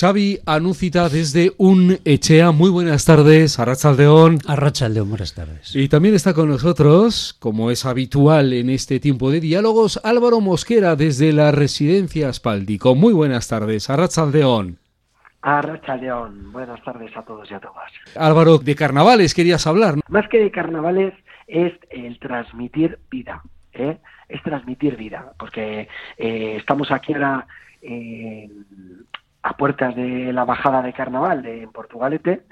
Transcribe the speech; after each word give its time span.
Xavi 0.00 0.38
Anúcita 0.46 1.10
desde 1.10 1.52
un 1.58 1.98
Echea. 2.06 2.52
Muy 2.52 2.70
buenas 2.70 3.04
tardes, 3.04 3.58
Arrachaldeón. 3.58 4.38
Arrachaldeón, 4.48 5.10
buenas 5.10 5.34
tardes. 5.34 5.76
Y 5.76 5.90
también 5.90 6.14
está 6.14 6.32
con 6.32 6.48
nosotros, 6.48 7.36
como 7.38 7.70
es 7.70 7.84
habitual 7.84 8.54
en 8.54 8.70
este 8.70 8.98
tiempo 8.98 9.30
de 9.30 9.40
diálogos, 9.40 10.00
Álvaro 10.02 10.40
Mosquera 10.40 10.96
desde 10.96 11.34
la 11.34 11.52
Residencia 11.52 12.30
Aspáldico. 12.30 12.94
Muy 12.94 13.12
buenas 13.12 13.46
tardes, 13.48 13.90
Arrachaldeón. 13.90 14.78
Arrachaldeón, 15.42 16.50
buenas 16.50 16.82
tardes 16.82 17.14
a 17.14 17.20
todos 17.20 17.50
y 17.50 17.52
a 17.52 17.60
todas. 17.60 17.92
Álvaro, 18.16 18.56
de 18.56 18.74
carnavales 18.74 19.34
querías 19.34 19.66
hablar. 19.66 19.96
Más 20.08 20.26
que 20.28 20.38
de 20.38 20.50
carnavales 20.50 21.12
es 21.46 21.74
el 21.90 22.18
transmitir 22.20 22.98
vida. 23.10 23.42
¿eh? 23.74 23.98
Es 24.30 24.42
transmitir 24.44 24.96
vida, 24.96 25.34
porque 25.38 25.88
eh, 26.16 26.56
estamos 26.56 26.90
aquí 26.90 27.12
ahora 27.12 27.46
a 29.42 29.56
puertas 29.56 29.96
de 29.96 30.32
la 30.32 30.44
bajada 30.44 30.82
de 30.82 30.92
carnaval 30.92 31.42
de 31.42 31.62
en 31.62 31.72
Portugalete 31.72 32.42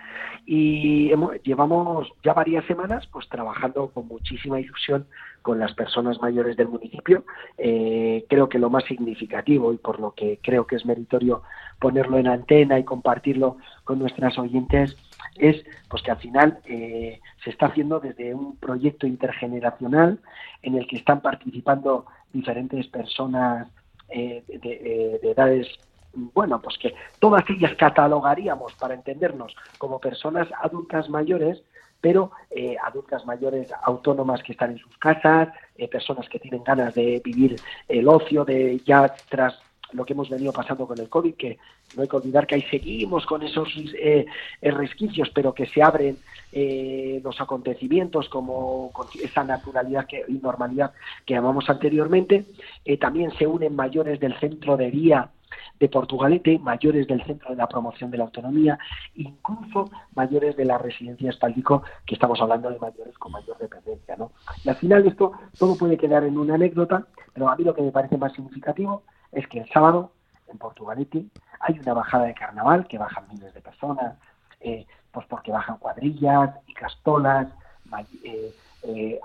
y 0.47 1.13
llevamos 1.43 2.09
ya 2.25 2.33
varias 2.33 2.65
semanas 2.65 3.07
pues 3.13 3.29
trabajando 3.29 3.91
con 3.91 4.09
muchísima 4.09 4.59
ilusión 4.59 5.07
con 5.43 5.59
las 5.59 5.75
personas 5.75 6.21
mayores 6.23 6.57
del 6.57 6.69
municipio. 6.69 7.25
Eh, 7.59 8.25
creo 8.31 8.49
que 8.49 8.59
lo 8.59 8.71
más 8.71 8.85
significativo 8.85 9.75
y 9.75 9.77
por 9.77 10.01
lo 10.01 10.13
que 10.13 10.39
creo 10.43 10.67
que 10.67 10.77
es 10.77 10.87
meritorio 10.87 11.43
ponerlo 11.79 12.17
en 12.17 12.29
antena 12.29 12.79
y 12.79 12.85
compartirlo 12.85 13.59
con 13.85 13.99
nuestras 13.99 14.39
oyentes 14.39 14.97
es 15.37 15.63
pues 15.91 16.03
que 16.03 16.11
al 16.11 16.19
final 16.19 16.59
eh, 16.65 17.21
se 17.45 17.51
está 17.51 17.67
haciendo 17.67 18.01
desde 18.01 18.35
un 18.35 18.57
proyecto 18.57 19.07
intergeneracional 19.07 20.19
en 20.63 20.77
el 20.77 20.87
que 20.87 20.97
están 20.97 21.21
participando 21.21 22.07
diferentes 22.33 22.87
personas 22.89 23.69
eh, 24.09 24.43
de 24.49 25.21
edades 25.23 25.69
bueno, 26.35 26.61
pues 26.61 26.77
que 26.79 26.95
todas 27.19 27.45
ellas 27.49 27.75
catalogaríamos 27.79 28.73
para 28.75 28.95
entendernos 28.95 29.55
como 29.79 30.01
personas 30.01 30.49
adultas 30.63 31.09
mayores, 31.09 31.63
pero 32.01 32.31
eh, 32.51 32.77
adultas 32.85 33.25
mayores 33.27 33.73
autónomas 33.83 34.43
que 34.43 34.53
están 34.53 34.73
en 34.73 34.79
sus 34.79 34.97
casas, 34.99 35.49
eh, 35.77 35.89
personas 35.89 36.29
que 36.29 36.39
tienen 36.39 36.63
ganas 36.63 36.95
de 36.95 37.21
vivir 37.25 37.57
el 37.89 38.09
ocio, 38.09 38.45
de 38.45 38.81
ya 38.85 39.15
tras 39.29 39.59
lo 39.93 40.05
que 40.05 40.13
hemos 40.13 40.29
venido 40.29 40.53
pasando 40.53 40.87
con 40.87 41.01
el 41.01 41.09
COVID, 41.09 41.35
que 41.35 41.59
no 41.97 42.03
hay 42.03 42.09
que 42.09 42.17
olvidar 42.17 42.47
que 42.47 42.57
ahí 42.57 42.63
seguimos 42.71 43.25
con 43.25 43.43
esos 43.43 43.71
eh, 43.99 44.27
resquicios, 44.61 45.31
pero 45.35 45.55
que 45.55 45.65
se 45.67 45.83
abren 45.83 46.19
eh, 46.53 47.23
los 47.25 47.41
acontecimientos 47.41 48.29
como 48.29 48.93
esa 49.23 49.45
naturalidad 49.45 50.07
que, 50.07 50.25
y 50.29 50.35
normalidad 50.35 50.93
que 51.25 51.35
llamamos 51.35 51.71
anteriormente. 51.71 52.45
también 53.01 53.31
se 53.39 53.47
unen 53.47 53.75
mayores 53.75 54.21
del 54.21 54.39
centro 54.39 54.77
de 54.77 54.91
día 54.91 55.31
de 55.79 55.89
Portugalete, 55.89 56.59
mayores 56.59 57.07
del 57.07 57.25
Centro 57.25 57.51
de 57.51 57.57
la 57.57 57.69
Promoción 57.69 58.11
de 58.11 58.19
la 58.19 58.25
Autonomía, 58.25 58.79
incluso 59.15 59.91
mayores 60.15 60.57
de 60.57 60.65
la 60.65 60.79
Residencia 60.79 61.31
Espaldico, 61.31 61.83
que 62.07 62.15
estamos 62.15 62.41
hablando 62.41 62.71
de 62.71 62.79
mayores 62.79 63.17
con 63.19 63.33
mayor 63.33 63.59
dependencia. 63.59 64.17
¿no? 64.17 64.33
Y 64.65 64.69
al 64.69 64.77
final 64.77 65.07
esto 65.07 65.33
todo 65.59 65.77
puede 65.77 65.97
quedar 65.97 66.25
en 66.25 66.39
una 66.39 66.55
anécdota, 66.55 67.07
pero 67.33 67.49
a 67.49 67.57
mí 67.57 67.65
lo 67.65 67.75
que 67.75 67.83
me 67.83 67.93
parece 67.93 68.17
más 68.17 68.33
significativo 68.33 69.03
es 69.33 69.47
que 69.49 69.61
el 69.61 69.69
sábado 69.71 70.13
en 70.49 70.59
Portugalete 70.59 71.25
hay 71.61 71.79
una 71.79 71.95
bajada 71.95 72.25
de 72.25 72.35
carnaval 72.35 72.87
que 72.87 72.99
bajan 72.99 73.25
miles 73.29 73.53
de 73.55 73.61
personas, 73.61 74.17
eh, 74.61 74.87
pues 75.13 75.27
porque 75.27 75.53
bajan 75.53 75.79
cuadrillas 75.79 76.51
y 76.67 76.75
castolas, 76.75 77.49
eh, 78.25 78.55
eh, 78.83 79.21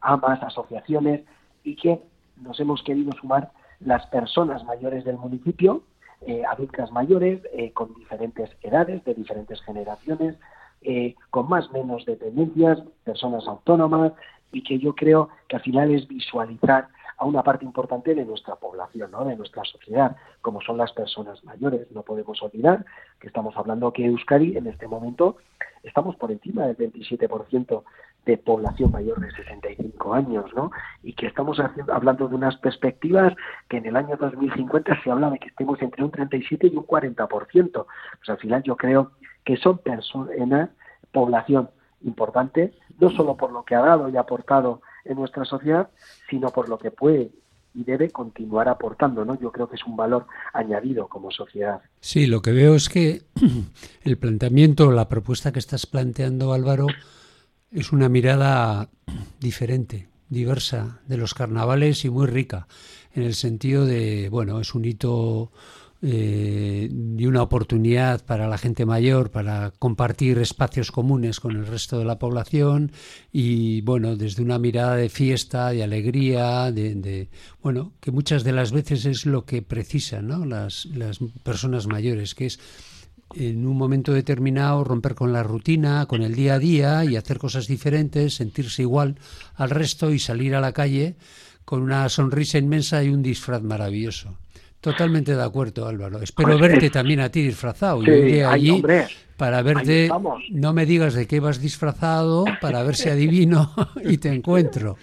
amas, 0.00 0.42
asociaciones, 0.42 1.22
y 1.64 1.76
que 1.76 2.00
nos 2.36 2.58
hemos 2.60 2.82
querido 2.82 3.12
sumar 3.20 3.50
las 3.80 4.06
personas 4.06 4.64
mayores 4.64 5.04
del 5.04 5.16
municipio, 5.16 5.82
eh, 6.22 6.42
adultas 6.44 6.90
mayores, 6.90 7.40
eh, 7.52 7.72
con 7.72 7.94
diferentes 7.94 8.50
edades, 8.62 9.04
de 9.04 9.14
diferentes 9.14 9.60
generaciones, 9.62 10.36
eh, 10.82 11.14
con 11.30 11.48
más 11.48 11.70
menos 11.72 12.04
dependencias, 12.04 12.80
personas 13.04 13.46
autónomas, 13.46 14.12
y 14.52 14.62
que 14.62 14.78
yo 14.78 14.94
creo 14.94 15.28
que 15.48 15.56
al 15.56 15.62
final 15.62 15.90
es 15.94 16.08
visualizar 16.08 16.88
a 17.18 17.24
una 17.24 17.42
parte 17.42 17.64
importante 17.64 18.14
de 18.14 18.24
nuestra 18.24 18.54
población, 18.56 19.10
¿no? 19.10 19.24
de 19.24 19.36
nuestra 19.36 19.64
sociedad, 19.64 20.16
como 20.40 20.60
son 20.62 20.76
las 20.76 20.92
personas 20.92 21.42
mayores. 21.44 21.90
No 21.90 22.02
podemos 22.02 22.40
olvidar 22.42 22.84
que 23.20 23.26
estamos 23.26 23.56
hablando 23.56 23.92
que 23.92 24.06
Euskadi 24.06 24.56
en 24.56 24.68
este 24.68 24.86
momento 24.86 25.36
estamos 25.82 26.16
por 26.16 26.30
encima 26.30 26.66
del 26.66 26.76
27% 26.76 27.82
de 28.26 28.36
población 28.36 28.92
mayor 28.92 29.20
de 29.20 29.30
65 29.30 30.14
años, 30.14 30.44
¿no? 30.54 30.70
Y 31.02 31.14
que 31.14 31.26
estamos 31.26 31.58
hablando 31.58 32.28
de 32.28 32.34
unas 32.34 32.56
perspectivas 32.56 33.32
que 33.68 33.78
en 33.78 33.86
el 33.86 33.96
año 33.96 34.16
2050 34.16 35.02
se 35.02 35.10
habla 35.10 35.30
de 35.30 35.38
que 35.38 35.48
estemos 35.48 35.80
entre 35.80 36.04
un 36.04 36.10
37 36.10 36.66
y 36.66 36.76
un 36.76 36.86
40%. 36.86 37.26
Pues 37.72 38.28
al 38.28 38.38
final 38.38 38.62
yo 38.64 38.76
creo 38.76 39.12
que 39.44 39.56
son 39.56 39.78
personas, 39.78 40.70
población 41.10 41.70
importante, 42.02 42.74
no 43.00 43.10
solo 43.10 43.36
por 43.36 43.50
lo 43.52 43.64
que 43.64 43.74
ha 43.74 43.80
dado 43.80 44.08
y 44.08 44.16
aportado 44.16 44.82
en 45.04 45.16
nuestra 45.16 45.44
sociedad, 45.44 45.88
sino 46.28 46.50
por 46.50 46.68
lo 46.68 46.78
que 46.78 46.90
puede 46.90 47.30
y 47.74 47.84
debe 47.84 48.10
continuar 48.10 48.68
aportando, 48.68 49.24
¿no? 49.24 49.38
Yo 49.38 49.52
creo 49.52 49.68
que 49.68 49.76
es 49.76 49.84
un 49.84 49.96
valor 49.96 50.26
añadido 50.52 51.06
como 51.06 51.30
sociedad. 51.30 51.80
Sí, 52.00 52.26
lo 52.26 52.42
que 52.42 52.52
veo 52.52 52.74
es 52.74 52.88
que 52.88 53.22
el 54.02 54.18
planteamiento, 54.18 54.90
la 54.90 55.08
propuesta 55.08 55.52
que 55.52 55.58
estás 55.58 55.86
planteando, 55.86 56.52
Álvaro, 56.52 56.86
es 57.70 57.92
una 57.92 58.08
mirada 58.08 58.90
diferente, 59.40 60.08
diversa 60.28 61.00
de 61.06 61.16
los 61.16 61.34
carnavales 61.34 62.04
y 62.04 62.10
muy 62.10 62.26
rica, 62.26 62.66
en 63.14 63.22
el 63.22 63.34
sentido 63.34 63.84
de, 63.84 64.28
bueno, 64.30 64.60
es 64.60 64.74
un 64.74 64.84
hito 64.84 65.50
eh, 66.00 66.88
y 67.18 67.26
una 67.26 67.42
oportunidad 67.42 68.24
para 68.24 68.46
la 68.46 68.56
gente 68.56 68.86
mayor 68.86 69.32
para 69.32 69.72
compartir 69.80 70.38
espacios 70.38 70.92
comunes 70.92 71.40
con 71.40 71.56
el 71.56 71.66
resto 71.66 71.98
de 71.98 72.04
la 72.04 72.20
población 72.20 72.92
y 73.32 73.80
bueno 73.80 74.14
desde 74.14 74.44
una 74.44 74.60
mirada 74.60 74.94
de 74.94 75.08
fiesta 75.08 75.70
de 75.70 75.82
alegría 75.82 76.70
de, 76.70 77.30
bueno 77.60 77.94
que 78.00 78.12
muchas 78.12 78.44
de 78.44 78.52
las 78.52 78.70
veces 78.70 79.06
es 79.06 79.26
lo 79.26 79.44
que 79.44 79.60
precisan 79.60 80.28
¿no? 80.28 80.46
las, 80.46 80.86
las 80.86 81.18
personas 81.42 81.88
mayores 81.88 82.36
que 82.36 82.46
es 82.46 82.60
en 83.34 83.66
un 83.66 83.76
momento 83.76 84.12
determinado 84.12 84.84
romper 84.84 85.14
con 85.14 85.32
la 85.32 85.42
rutina, 85.42 86.06
con 86.06 86.22
el 86.22 86.34
día 86.34 86.54
a 86.54 86.58
día 86.58 87.04
y 87.04 87.16
hacer 87.16 87.38
cosas 87.38 87.66
diferentes, 87.66 88.34
sentirse 88.34 88.82
igual 88.82 89.16
al 89.54 89.70
resto 89.70 90.12
y 90.12 90.18
salir 90.18 90.54
a 90.54 90.60
la 90.60 90.72
calle 90.72 91.16
con 91.64 91.82
una 91.82 92.08
sonrisa 92.08 92.58
inmensa 92.58 93.02
y 93.04 93.10
un 93.10 93.22
disfraz 93.22 93.62
maravilloso. 93.62 94.38
Totalmente 94.80 95.34
de 95.34 95.42
acuerdo, 95.42 95.86
Álvaro. 95.86 96.22
Espero 96.22 96.56
verte 96.58 96.88
también 96.88 97.20
a 97.20 97.28
ti 97.28 97.42
disfrazado. 97.42 98.02
Yo 98.02 98.14
iré 98.14 98.44
allí 98.44 98.82
para 99.36 99.60
verte. 99.60 100.08
No 100.50 100.72
me 100.72 100.86
digas 100.86 101.14
de 101.14 101.26
qué 101.26 101.40
vas 101.40 101.60
disfrazado 101.60 102.44
para 102.60 102.82
ver 102.84 102.94
si 102.94 103.08
adivino 103.08 103.74
y 104.04 104.18
te 104.18 104.28
encuentro. 104.28 104.96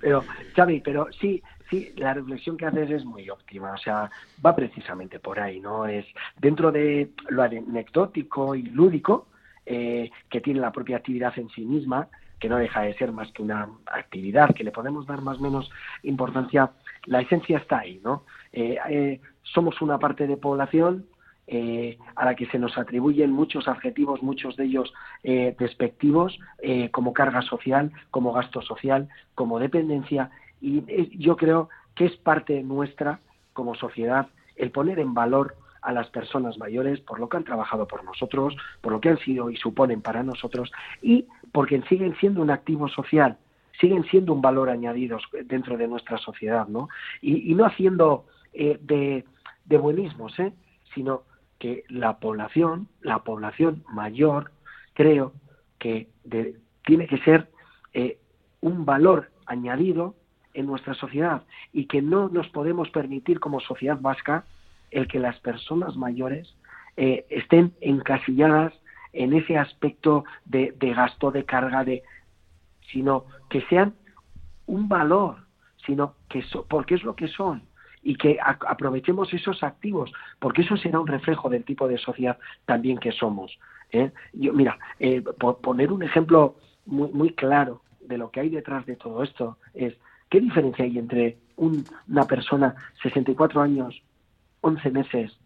Pero, 0.00 0.24
Xavi, 0.54 0.80
pero 0.80 1.06
sí, 1.20 1.40
sí, 1.70 1.92
la 1.96 2.14
reflexión 2.14 2.56
que 2.56 2.66
haces 2.66 2.90
es 2.90 3.04
muy 3.04 3.28
óptima. 3.30 3.72
O 3.72 3.78
sea, 3.78 4.10
va 4.44 4.54
precisamente 4.54 5.18
por 5.18 5.40
ahí, 5.40 5.60
¿no? 5.60 5.86
Es 5.86 6.06
dentro 6.38 6.72
de 6.72 7.10
lo 7.28 7.42
anecdótico 7.42 8.54
y 8.54 8.62
lúdico 8.62 9.28
eh, 9.64 10.10
que 10.30 10.40
tiene 10.40 10.60
la 10.60 10.72
propia 10.72 10.98
actividad 10.98 11.36
en 11.38 11.48
sí 11.50 11.64
misma, 11.64 12.08
que 12.38 12.48
no 12.48 12.56
deja 12.58 12.82
de 12.82 12.94
ser 12.94 13.12
más 13.12 13.30
que 13.32 13.42
una 13.42 13.68
actividad 13.86 14.54
que 14.54 14.64
le 14.64 14.70
podemos 14.70 15.06
dar 15.06 15.22
más 15.22 15.38
o 15.38 15.42
menos 15.42 15.70
importancia. 16.02 16.70
La 17.06 17.20
esencia 17.20 17.58
está 17.58 17.78
ahí, 17.78 18.00
¿no? 18.04 18.24
Eh, 18.52 18.78
eh, 18.88 19.20
somos 19.42 19.80
una 19.80 19.98
parte 19.98 20.26
de 20.26 20.36
población 20.36 21.06
eh, 21.46 21.98
a 22.16 22.24
la 22.24 22.34
que 22.34 22.46
se 22.46 22.58
nos 22.58 22.76
atribuyen 22.76 23.30
muchos 23.30 23.68
adjetivos, 23.68 24.22
muchos 24.22 24.56
de 24.56 24.64
ellos 24.64 24.92
despectivos, 25.22 26.38
como 26.92 27.12
carga 27.12 27.42
social, 27.42 27.92
como 28.10 28.32
gasto 28.32 28.62
social, 28.62 29.08
como 29.34 29.58
dependencia, 29.58 30.30
y 30.60 31.18
yo 31.18 31.36
creo 31.36 31.68
que 31.94 32.06
es 32.06 32.16
parte 32.16 32.62
nuestra 32.62 33.20
como 33.52 33.74
sociedad 33.74 34.28
el 34.56 34.70
poner 34.70 34.98
en 34.98 35.14
valor 35.14 35.56
a 35.82 35.92
las 35.92 36.08
personas 36.10 36.58
mayores 36.58 37.00
por 37.00 37.20
lo 37.20 37.28
que 37.28 37.36
han 37.36 37.44
trabajado 37.44 37.86
por 37.86 38.02
nosotros, 38.04 38.56
por 38.80 38.92
lo 38.92 39.00
que 39.00 39.10
han 39.10 39.18
sido 39.18 39.50
y 39.50 39.56
suponen 39.56 40.02
para 40.02 40.22
nosotros, 40.22 40.72
y 41.00 41.26
porque 41.52 41.80
siguen 41.82 42.16
siendo 42.18 42.42
un 42.42 42.50
activo 42.50 42.88
social, 42.88 43.38
siguen 43.80 44.04
siendo 44.04 44.32
un 44.32 44.42
valor 44.42 44.68
añadido 44.68 45.18
dentro 45.44 45.76
de 45.76 45.86
nuestra 45.86 46.18
sociedad, 46.18 46.66
¿no? 46.66 46.88
y 47.20 47.54
no 47.54 47.64
haciendo 47.64 48.26
eh, 48.58 48.78
de, 48.80 49.78
buenismos, 49.78 50.38
¿eh? 50.38 50.52
sino 50.94 51.24
que 51.58 51.84
la 51.88 52.18
población, 52.18 52.88
la 53.02 53.18
población 53.18 53.84
mayor, 53.92 54.50
creo 54.94 55.34
que 55.78 56.08
tiene 56.86 57.06
que 57.06 57.18
ser 57.18 57.50
eh, 57.92 58.18
un 58.62 58.86
valor 58.86 59.30
añadido 59.44 60.14
en 60.56 60.66
nuestra 60.66 60.94
sociedad 60.94 61.42
y 61.72 61.86
que 61.86 62.02
no 62.02 62.28
nos 62.28 62.48
podemos 62.48 62.90
permitir 62.90 63.38
como 63.40 63.60
sociedad 63.60 63.98
vasca 64.00 64.44
el 64.90 65.06
que 65.06 65.18
las 65.18 65.38
personas 65.40 65.96
mayores 65.96 66.54
estén 66.96 67.74
encasilladas 67.82 68.72
en 69.16 69.32
ese 69.32 69.56
aspecto 69.56 70.24
de, 70.44 70.72
gasto, 70.78 71.30
de 71.30 71.44
carga, 71.44 71.84
de 71.84 72.02
sino 72.92 73.24
que 73.48 73.62
sean 73.62 73.94
un 74.66 74.88
valor, 74.88 75.38
sino 75.84 76.14
que 76.28 76.44
porque 76.68 76.94
es 76.94 77.02
lo 77.02 77.16
que 77.16 77.28
son, 77.28 77.62
y 78.02 78.16
que 78.16 78.38
aprovechemos 78.40 79.32
esos 79.32 79.62
activos, 79.62 80.12
porque 80.38 80.62
eso 80.62 80.76
será 80.76 81.00
un 81.00 81.06
reflejo 81.06 81.48
del 81.48 81.64
tipo 81.64 81.88
de 81.88 81.98
sociedad 81.98 82.38
también 82.64 82.98
que 82.98 83.10
somos. 83.12 83.58
¿eh? 83.90 84.12
Yo, 84.32 84.52
mira, 84.52 84.78
eh, 85.00 85.22
por 85.22 85.58
poner 85.58 85.92
un 85.92 86.02
ejemplo 86.02 86.56
muy, 86.84 87.10
muy 87.10 87.30
claro 87.30 87.82
de 88.00 88.18
lo 88.18 88.30
que 88.30 88.40
hay 88.40 88.48
detrás 88.50 88.86
de 88.86 88.96
todo 88.96 89.22
esto 89.22 89.58
es 89.74 89.94
¿qué 90.28 90.40
diferencia 90.40 90.84
hay 90.84 90.98
entre 90.98 91.38
una 91.56 92.24
persona 92.26 92.74
64 93.02 93.60
años, 93.60 94.02
11 94.60 94.90
meses 94.90 95.38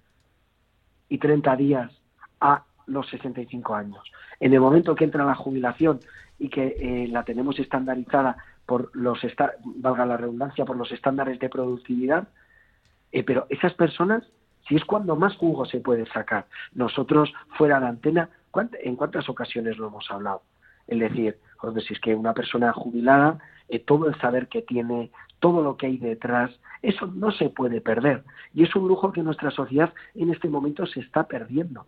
y 1.09 1.19
30 1.19 1.57
días 1.57 1.93
a 2.41 2.65
los 2.87 3.09
65 3.09 3.75
años? 3.75 4.03
En 4.41 4.53
el 4.55 4.61
momento 4.61 4.95
que 4.95 5.05
entra 5.05 5.25
la 5.25 5.35
jubilación 5.35 6.01
y 6.39 6.49
que 6.49 6.77
eh, 6.79 7.09
la 7.09 7.25
tenemos 7.25 7.59
estandarizada 7.59 8.37
por 8.67 8.91
los, 8.95 9.21
valga 9.77 10.07
la 10.07 10.17
redundancia, 10.17 10.65
por 10.65 10.77
los 10.77 10.91
estándares 10.93 11.39
de 11.39 11.49
productividad, 11.49 12.29
eh, 13.13 13.23
pero 13.25 13.47
esas 13.51 13.75
personas, 13.75 14.25
si 14.69 14.77
es 14.77 14.85
cuando 14.85 15.17
más 15.17 15.37
jugo 15.37 15.67
se 15.67 15.81
puede 15.81 16.07
sacar. 16.07 16.47
Nosotros, 16.73 17.33
fuera 17.59 17.81
de 17.81 17.89
antena, 17.89 18.31
¿en 18.83 18.97
cuántas 18.97 19.29
ocasiones 19.29 19.77
lo 19.77 19.89
hemos 19.89 20.11
hablado? 20.11 20.43
Es 20.87 20.99
decir, 20.99 21.39
si 21.87 21.95
es 21.95 22.01
que 22.01 22.15
una 22.15 22.35
persona 22.35 22.73
jubilada, 22.73 23.39
eh, 23.69 23.79
todo 23.79 24.09
el 24.09 24.19
saber 24.21 24.49
que 24.49 24.63
tiene, 24.63 25.11
todo 25.39 25.63
lo 25.63 25.77
que 25.77 25.87
hay 25.87 25.97
detrás, 25.99 26.51
eso 26.83 27.07
no 27.07 27.31
se 27.33 27.51
puede 27.51 27.81
perder. 27.81 28.25
Y 28.55 28.65
es 28.65 28.75
un 28.75 28.89
lujo 28.89 29.13
que 29.13 29.23
nuestra 29.23 29.51
sociedad 29.51 29.93
en 30.15 30.31
este 30.31 30.49
momento 30.49 30.87
se 30.87 31.01
está 31.01 31.25
perdiendo. 31.25 31.87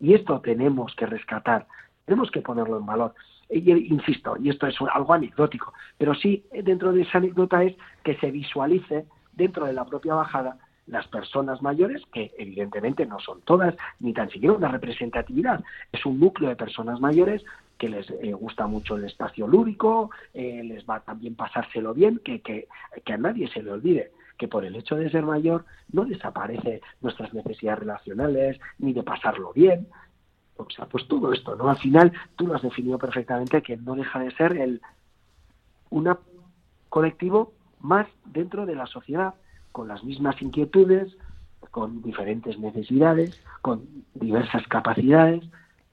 Y 0.00 0.14
esto 0.14 0.40
tenemos 0.40 0.94
que 0.94 1.06
rescatar, 1.06 1.66
tenemos 2.04 2.30
que 2.30 2.42
ponerlo 2.42 2.78
en 2.78 2.86
valor. 2.86 3.14
Y, 3.48 3.70
insisto, 3.70 4.36
y 4.42 4.50
esto 4.50 4.66
es 4.66 4.76
algo 4.92 5.14
anecdótico, 5.14 5.72
pero 5.98 6.14
sí 6.14 6.44
dentro 6.64 6.92
de 6.92 7.02
esa 7.02 7.18
anécdota 7.18 7.62
es 7.62 7.76
que 8.02 8.16
se 8.16 8.30
visualice 8.30 9.06
dentro 9.32 9.66
de 9.66 9.72
la 9.72 9.84
propia 9.84 10.14
bajada 10.14 10.58
las 10.86 11.06
personas 11.08 11.62
mayores, 11.62 12.02
que 12.12 12.32
evidentemente 12.38 13.06
no 13.06 13.18
son 13.18 13.40
todas, 13.42 13.74
ni 13.98 14.12
tan 14.12 14.30
siquiera 14.30 14.54
una 14.54 14.68
representatividad, 14.68 15.62
es 15.92 16.06
un 16.06 16.20
núcleo 16.20 16.48
de 16.48 16.56
personas 16.56 17.00
mayores 17.00 17.44
que 17.78 17.88
les 17.88 18.08
eh, 18.10 18.32
gusta 18.32 18.66
mucho 18.66 18.96
el 18.96 19.04
espacio 19.04 19.46
lúdico, 19.46 20.10
eh, 20.32 20.62
les 20.64 20.84
va 20.86 21.00
también 21.00 21.34
pasárselo 21.34 21.94
bien, 21.94 22.20
que, 22.24 22.40
que, 22.40 22.68
que 23.04 23.12
a 23.12 23.18
nadie 23.18 23.48
se 23.48 23.62
le 23.62 23.72
olvide 23.72 24.12
que 24.38 24.48
por 24.48 24.64
el 24.64 24.76
hecho 24.76 24.96
de 24.96 25.10
ser 25.10 25.24
mayor 25.24 25.64
no 25.92 26.04
desaparece 26.04 26.82
nuestras 27.00 27.32
necesidades 27.32 27.80
relacionales 27.80 28.60
ni 28.78 28.92
de 28.92 29.02
pasarlo 29.02 29.52
bien. 29.52 29.88
O 30.56 30.68
sea, 30.70 30.86
pues 30.86 31.06
todo 31.08 31.32
esto, 31.32 31.54
¿no? 31.56 31.68
Al 31.68 31.78
final 31.78 32.12
tú 32.36 32.46
lo 32.46 32.54
has 32.54 32.62
definido 32.62 32.98
perfectamente 32.98 33.62
que 33.62 33.76
no 33.76 33.94
deja 33.94 34.18
de 34.20 34.30
ser 34.32 34.56
el 34.56 34.80
un 35.90 36.16
colectivo 36.88 37.52
más 37.80 38.06
dentro 38.24 38.66
de 38.66 38.74
la 38.74 38.86
sociedad, 38.86 39.34
con 39.72 39.88
las 39.88 40.02
mismas 40.02 40.40
inquietudes, 40.40 41.16
con 41.70 42.02
diferentes 42.02 42.58
necesidades, 42.58 43.38
con 43.62 43.86
diversas 44.14 44.66
capacidades, 44.68 45.44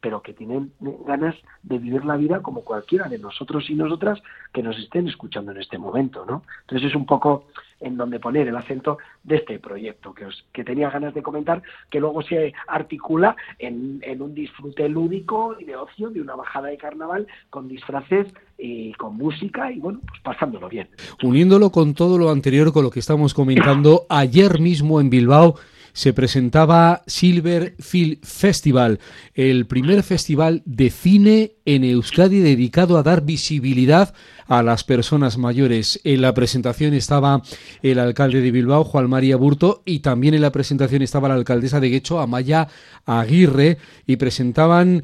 pero 0.04 0.22
que 0.22 0.34
tienen 0.34 0.74
ganas 1.08 1.34
de 1.64 1.78
vivir 1.78 2.04
la 2.04 2.18
vida 2.18 2.42
como 2.42 2.66
cualquiera 2.66 3.08
de 3.08 3.18
nosotros 3.18 3.70
y 3.70 3.74
nosotras 3.74 4.22
que 4.52 4.62
nos 4.62 4.78
estén 4.78 5.08
escuchando 5.08 5.54
en 5.54 5.62
este 5.62 5.78
momento, 5.78 6.26
¿no? 6.26 6.44
Entonces 6.64 6.90
es 6.90 6.96
un 6.96 7.06
poco 7.06 7.46
en 7.80 7.96
donde 7.96 8.20
poner 8.20 8.50
el 8.50 8.58
acento 8.58 8.98
de 9.24 9.38
este 9.38 9.60
proyecto 9.60 10.14
que, 10.14 10.26
os, 10.26 10.46
que 10.52 10.66
tenía 10.66 10.90
ganas 10.90 11.14
de 11.14 11.24
comentar, 11.24 11.64
que 11.90 12.02
luego 12.02 12.22
se 12.22 12.54
articula 12.68 13.38
en, 13.60 14.02
en 14.04 14.22
un 14.22 14.36
disfrute 14.36 14.90
lúdico 14.90 15.56
y 15.58 15.64
de 15.64 15.78
ocio 15.78 16.10
de 16.10 16.20
una 16.20 16.36
bajada 16.36 16.68
de 16.68 16.78
carnaval 16.78 17.26
con 17.50 17.70
disfraces 17.70 18.28
y 18.58 18.92
con 18.96 19.16
música 19.16 19.72
y 19.72 19.80
bueno, 19.80 20.02
pues 20.06 20.20
pasándolo 20.22 20.68
bien. 20.68 20.90
Uniéndolo 21.24 21.70
con 21.70 21.94
todo 21.94 22.18
lo 22.18 22.30
anterior, 22.30 22.74
con 22.74 22.84
lo 22.84 22.92
que 22.92 23.00
estamos 23.00 23.34
comentando, 23.34 24.06
ayer 24.10 24.60
mismo 24.60 25.00
en 25.00 25.10
Bilbao 25.10 25.56
se 25.94 26.12
presentaba 26.12 27.04
Silver 27.08 27.76
Film 27.80 28.18
Festival, 28.24 29.00
el 29.36 29.68
primer 29.68 30.04
festival 30.04 30.64
de 30.66 30.90
cine 30.90 31.54
en 31.66 31.84
Euskadi 31.84 32.40
dedicado 32.40 32.98
a 32.98 33.04
dar 33.04 33.24
visibilidad 33.24 34.14
a 34.48 34.64
las 34.64 34.84
personas 34.84 35.38
mayores. 35.38 36.02
En 36.04 36.22
la 36.22 36.34
presentación 36.34 36.94
estaba 36.94 37.44
el 37.82 38.00
alcalde 38.00 38.42
de 38.42 38.52
Bilbao, 38.52 38.84
Juan 38.84 39.10
María 39.10 39.38
Burto, 39.38 39.84
y 39.86 40.00
también 40.00 40.34
en 40.34 40.42
la 40.42 40.52
presentación 40.52 41.02
estaba 41.02 41.30
la 41.30 41.36
alcaldesa 41.36 41.80
de 41.80 41.90
Guecho, 41.90 42.20
Amaya 42.20 42.68
Aguirre, 43.06 43.78
y 44.06 44.18
presentaban 44.18 45.04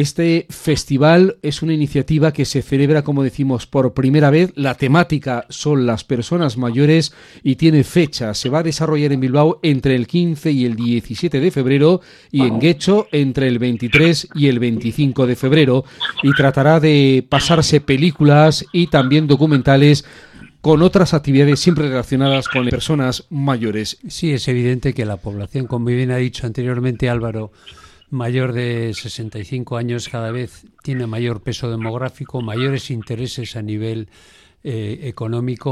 este 0.00 0.46
festival 0.50 1.36
es 1.42 1.62
una 1.62 1.72
iniciativa 1.72 2.32
que 2.32 2.44
se 2.44 2.62
celebra, 2.62 3.02
como 3.02 3.22
decimos, 3.22 3.66
por 3.66 3.94
primera 3.94 4.30
vez. 4.30 4.52
La 4.56 4.74
temática 4.74 5.46
son 5.48 5.86
las 5.86 6.02
personas 6.02 6.56
mayores 6.56 7.14
y 7.42 7.56
tiene 7.56 7.84
fecha. 7.84 8.34
Se 8.34 8.48
va 8.48 8.58
a 8.58 8.62
desarrollar 8.64 9.12
en 9.12 9.20
Bilbao 9.20 9.60
entre 9.62 9.94
el 9.94 10.06
15 10.06 10.50
y 10.50 10.64
el 10.64 10.74
17 10.74 11.38
de 11.38 11.50
febrero 11.50 12.00
y 12.32 12.42
en 12.42 12.58
Guecho 12.58 13.06
entre 13.12 13.46
el 13.46 13.58
23 13.58 14.30
y 14.34 14.48
el 14.48 14.58
25 14.58 15.26
de 15.26 15.36
febrero. 15.36 15.84
Y 16.22 16.32
tratará 16.32 16.80
de 16.80 17.24
pasarse 17.28 17.80
películas 17.80 18.64
y 18.72 18.88
también 18.88 19.28
documentales 19.28 20.04
con 20.60 20.82
otras 20.82 21.12
actividades 21.14 21.60
siempre 21.60 21.88
relacionadas 21.88 22.48
con 22.48 22.66
personas 22.68 23.26
mayores. 23.28 23.98
Sí, 24.08 24.32
es 24.32 24.48
evidente 24.48 24.94
que 24.94 25.04
la 25.04 25.18
población, 25.18 25.66
como 25.66 25.84
bien 25.84 26.10
ha 26.10 26.16
dicho 26.16 26.46
anteriormente 26.46 27.10
Álvaro, 27.10 27.52
mayor 28.14 28.52
de 28.52 28.94
65 28.94 29.76
años 29.76 30.08
cada 30.08 30.30
vez 30.30 30.66
tiene 30.82 31.06
mayor 31.06 31.42
peso 31.42 31.70
demográfico, 31.70 32.40
mayores 32.40 32.90
intereses 32.90 33.56
a 33.56 33.62
nivel 33.62 34.08
eh, 34.66 35.08
económico 35.08 35.70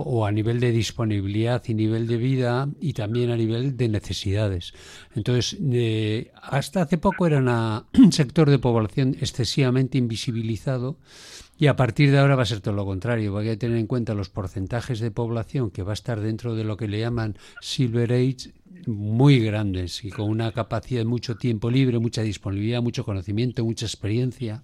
o 0.00 0.26
a 0.26 0.30
nivel 0.30 0.60
de 0.60 0.70
disponibilidad 0.70 1.62
y 1.66 1.72
nivel 1.72 2.06
de 2.06 2.18
vida 2.18 2.68
y 2.78 2.92
también 2.92 3.30
a 3.30 3.36
nivel 3.36 3.74
de 3.74 3.88
necesidades. 3.88 4.74
Entonces, 5.14 5.56
eh, 5.72 6.30
hasta 6.42 6.82
hace 6.82 6.98
poco 6.98 7.26
era 7.26 7.38
un 7.38 8.12
sector 8.12 8.50
de 8.50 8.58
población 8.58 9.16
excesivamente 9.18 9.96
invisibilizado 9.96 10.98
y 11.56 11.68
a 11.68 11.76
partir 11.76 12.10
de 12.10 12.18
ahora 12.18 12.36
va 12.36 12.42
a 12.42 12.46
ser 12.46 12.60
todo 12.60 12.74
lo 12.74 12.84
contrario. 12.84 13.32
Porque 13.32 13.48
hay 13.48 13.54
que 13.54 13.60
tener 13.60 13.78
en 13.78 13.86
cuenta 13.86 14.12
los 14.12 14.28
porcentajes 14.28 15.00
de 15.00 15.10
población 15.10 15.70
que 15.70 15.82
va 15.82 15.92
a 15.92 15.94
estar 15.94 16.20
dentro 16.20 16.54
de 16.54 16.64
lo 16.64 16.76
que 16.76 16.88
le 16.88 16.98
llaman 16.98 17.38
Silver 17.62 18.12
Age 18.12 18.52
muy 18.86 19.40
grandes 19.40 20.04
y 20.04 20.10
con 20.10 20.28
una 20.28 20.52
capacidad 20.52 21.00
de 21.00 21.06
mucho 21.06 21.36
tiempo 21.36 21.70
libre, 21.70 21.98
mucha 21.98 22.22
disponibilidad, 22.22 22.82
mucho 22.82 23.04
conocimiento, 23.04 23.64
mucha 23.64 23.86
experiencia. 23.86 24.62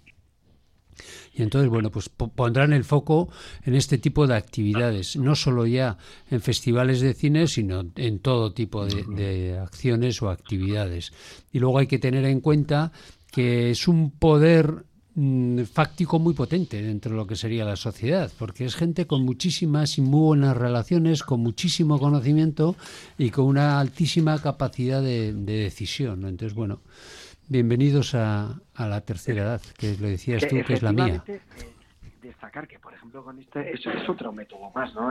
Y 1.32 1.43
entonces, 1.43 1.70
bueno, 1.70 1.90
pues 1.90 2.08
pondrán 2.08 2.72
el 2.72 2.84
foco 2.84 3.31
en 3.64 3.75
este 3.75 3.99
tipo 3.99 4.26
de 4.26 4.34
actividades, 4.34 5.17
no 5.17 5.34
solo 5.34 5.67
ya 5.67 5.96
en 6.31 6.40
festivales 6.40 7.00
de 7.00 7.14
cine, 7.14 7.46
sino 7.46 7.84
en 7.96 8.19
todo 8.19 8.52
tipo 8.52 8.84
de, 8.84 9.05
de 9.05 9.58
acciones 9.58 10.20
o 10.23 10.28
actividades. 10.28 11.12
Y 11.52 11.58
luego 11.58 11.78
hay 11.78 11.87
que 11.87 11.99
tener 11.99 12.25
en 12.25 12.40
cuenta 12.40 12.93
que 13.31 13.71
es 13.71 13.88
un 13.88 14.11
poder 14.11 14.85
Mm, 15.17 15.62
fáctico 15.64 16.21
muy 16.21 16.35
potente 16.35 16.81
dentro 16.81 17.11
de 17.11 17.17
lo 17.17 17.26
que 17.26 17.35
sería 17.35 17.64
la 17.64 17.75
sociedad, 17.75 18.31
porque 18.38 18.64
es 18.64 18.76
gente 18.76 19.09
con 19.09 19.25
muchísimas 19.25 19.99
y 19.99 20.02
muy 20.02 20.21
buenas 20.21 20.57
relaciones, 20.57 21.25
con 21.25 21.40
muchísimo 21.40 21.99
conocimiento 21.99 22.76
y 23.19 23.31
con 23.31 23.47
una 23.47 23.81
altísima 23.81 24.40
capacidad 24.40 25.02
de, 25.02 25.33
decisión. 25.33 26.25
Entonces, 26.26 26.55
bueno, 26.55 26.81
bienvenidos 27.49 28.14
a, 28.14 28.61
la 28.79 29.00
tercera 29.00 29.43
edad, 29.43 29.61
que 29.76 29.97
lo 30.00 30.07
decías 30.07 30.47
tú, 30.47 30.57
que 30.64 30.75
es 30.75 30.83
la 30.83 30.93
mía. 30.93 31.25
Eh, 31.26 31.40
destacar 32.23 32.69
que, 32.69 32.79
por 32.79 32.95
ejemplo, 32.95 33.25
con 33.25 33.37
este, 33.40 33.73
eso 33.73 33.90
es 33.90 34.09
otro 34.09 34.33
método 34.33 34.71
más, 34.73 34.95
¿no? 34.95 35.11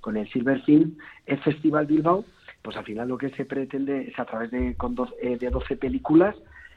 con 0.00 0.16
el 0.16 0.30
Silver 0.30 0.62
Film, 0.62 0.96
el 1.26 1.40
Festival 1.40 1.86
Bilbao, 1.86 2.24
pues 2.62 2.76
al 2.76 2.84
final 2.84 3.08
lo 3.08 3.18
que 3.18 3.30
se 3.30 3.44
pretende 3.44 4.08
es 4.08 4.18
a 4.18 4.24
través 4.26 4.52
de, 4.52 4.76
con 4.76 4.94
eh, 5.20 5.36
de 5.38 5.50
12 5.50 5.76
películas, 5.76 6.36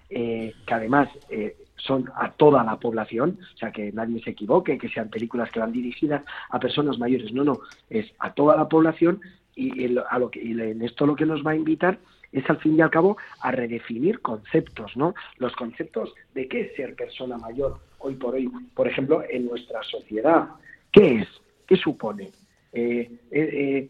eh, 0.10 0.54
que 0.66 0.74
además 0.74 1.10
eh, 1.30 1.56
son 1.78 2.10
a 2.16 2.32
toda 2.32 2.64
la 2.64 2.78
población, 2.80 3.40
o 3.54 3.58
sea, 3.58 3.72
que 3.72 3.92
nadie 3.92 4.22
se 4.24 4.32
equivoque, 4.32 4.78
que 4.78 4.90
sean 4.90 5.10
películas 5.10 5.52
que 5.52 5.60
van 5.60 5.72
dirigidas 5.72 6.24
a 6.50 6.60
personas 6.60 6.98
mayores, 6.98 7.32
no, 7.34 7.44
no, 7.44 7.60
es 7.90 8.12
a 8.20 8.34
toda 8.34 8.56
la 8.56 8.68
población 8.68 9.22
y, 9.56 9.98
a 10.10 10.20
lo 10.20 10.30
que, 10.30 10.42
en 10.42 10.82
esto 10.82 11.06
lo 11.06 11.16
que 11.16 11.26
nos 11.26 11.46
va 11.46 11.52
a 11.52 11.56
invitar 11.56 12.00
es 12.32 12.48
al 12.50 12.58
fin 12.58 12.78
y 12.78 12.82
al 12.82 12.90
cabo 12.90 13.18
a 13.42 13.52
redefinir 13.52 14.20
conceptos, 14.22 14.96
¿no? 14.98 15.16
Los 15.38 15.56
conceptos 15.56 16.14
de 16.34 16.48
qué 16.48 16.62
es 16.62 16.76
ser 16.76 16.96
persona 16.96 17.38
mayor 17.38 17.80
hoy 18.00 18.16
por 18.16 18.36
hoy, 18.36 18.50
por 18.76 18.88
ejemplo, 18.88 19.24
en 19.30 19.48
nuestra 19.48 19.82
sociedad. 19.84 20.50
¿Qué 20.92 21.22
es? 21.22 21.28
¿Qué 21.66 21.78
supone? 21.78 22.32
Eh, 22.74 23.90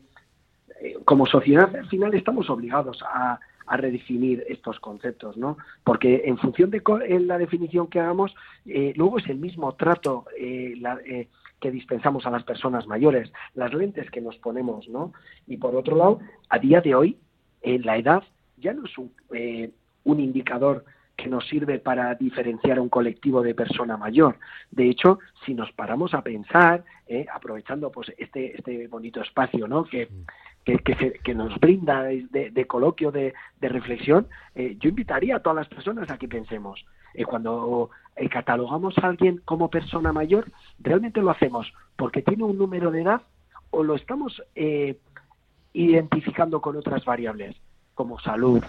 como 1.04 1.26
sociedad, 1.26 1.76
al 1.76 1.88
final 1.88 2.14
estamos 2.14 2.50
obligados 2.50 3.02
a, 3.04 3.40
a 3.68 3.78
redefinir 3.78 4.44
estos 4.48 4.80
conceptos, 4.80 5.38
¿no? 5.38 5.58
Porque 5.84 6.24
en 6.26 6.38
función 6.38 6.72
de 6.72 6.82
la 7.20 7.38
definición 7.38 7.88
que 7.88 8.00
hagamos, 8.00 8.34
eh, 8.66 8.94
luego 8.96 9.20
es 9.20 9.28
el 9.28 9.38
mismo 9.38 9.74
trato 9.76 10.26
eh, 10.38 10.74
eh, 11.06 11.28
que 11.60 11.72
dispensamos 11.72 12.26
a 12.26 12.32
las 12.32 12.44
personas 12.44 12.88
mayores, 12.88 13.32
las 13.56 13.74
lentes 13.74 14.10
que 14.10 14.22
nos 14.22 14.38
ponemos, 14.38 14.88
¿no? 14.88 15.14
Y 15.48 15.58
por 15.58 15.76
otro 15.76 15.96
lado, 15.96 16.20
a 16.50 16.60
día 16.60 16.82
de 16.82 16.96
hoy, 16.96 17.18
la 17.64 17.98
edad 17.98 18.24
ya 18.58 18.74
no 18.74 18.86
es 18.86 18.98
un, 18.98 19.12
un 20.04 20.20
indicador 20.20 20.86
que 21.18 21.28
nos 21.28 21.46
sirve 21.48 21.80
para 21.80 22.14
diferenciar 22.16 22.80
un 22.80 22.88
colectivo 22.88 23.42
de 23.42 23.56
persona 23.56 23.98
mayor. 23.98 24.38
De 24.72 24.88
hecho, 24.88 25.20
si 25.46 25.54
nos 25.54 25.72
paramos 25.74 26.14
a 26.14 26.22
pensar, 26.22 26.86
aprovechando 27.34 27.92
pues 27.92 28.14
este, 28.18 28.56
este 28.56 28.88
bonito 28.88 29.22
espacio 29.22 29.68
¿no? 29.68 29.84
que, 29.84 30.08
que, 31.24 31.34
nos 31.34 31.58
brinda 31.60 32.04
de, 32.04 32.68
coloquio, 32.68 33.12
de, 33.12 33.34
reflexión, 33.62 34.28
eh, 34.56 34.76
yo 34.80 34.90
invitaría 34.90 35.38
a 35.38 35.40
todas 35.40 35.56
las 35.56 35.68
personas 35.68 36.10
a 36.12 36.18
que 36.18 36.28
pensemos. 36.28 36.86
Eh, 37.14 37.24
cuando 37.24 37.90
eh, 38.16 38.28
catalogamos 38.28 38.98
a 38.98 39.08
alguien 39.08 39.42
como 39.46 39.70
persona 39.70 40.12
mayor, 40.12 40.52
¿realmente 40.80 41.22
lo 41.22 41.32
hacemos 41.32 41.72
porque 41.96 42.22
tiene 42.22 42.44
un 42.44 42.58
número 42.58 42.92
de 42.92 43.02
edad 43.02 43.22
o 43.70 43.84
lo 43.84 43.96
estamos 43.96 44.42
identificando 45.74 46.62
con 46.62 46.76
otras 46.76 47.06
variables, 47.06 47.56
como 47.94 48.20
salud, 48.20 48.64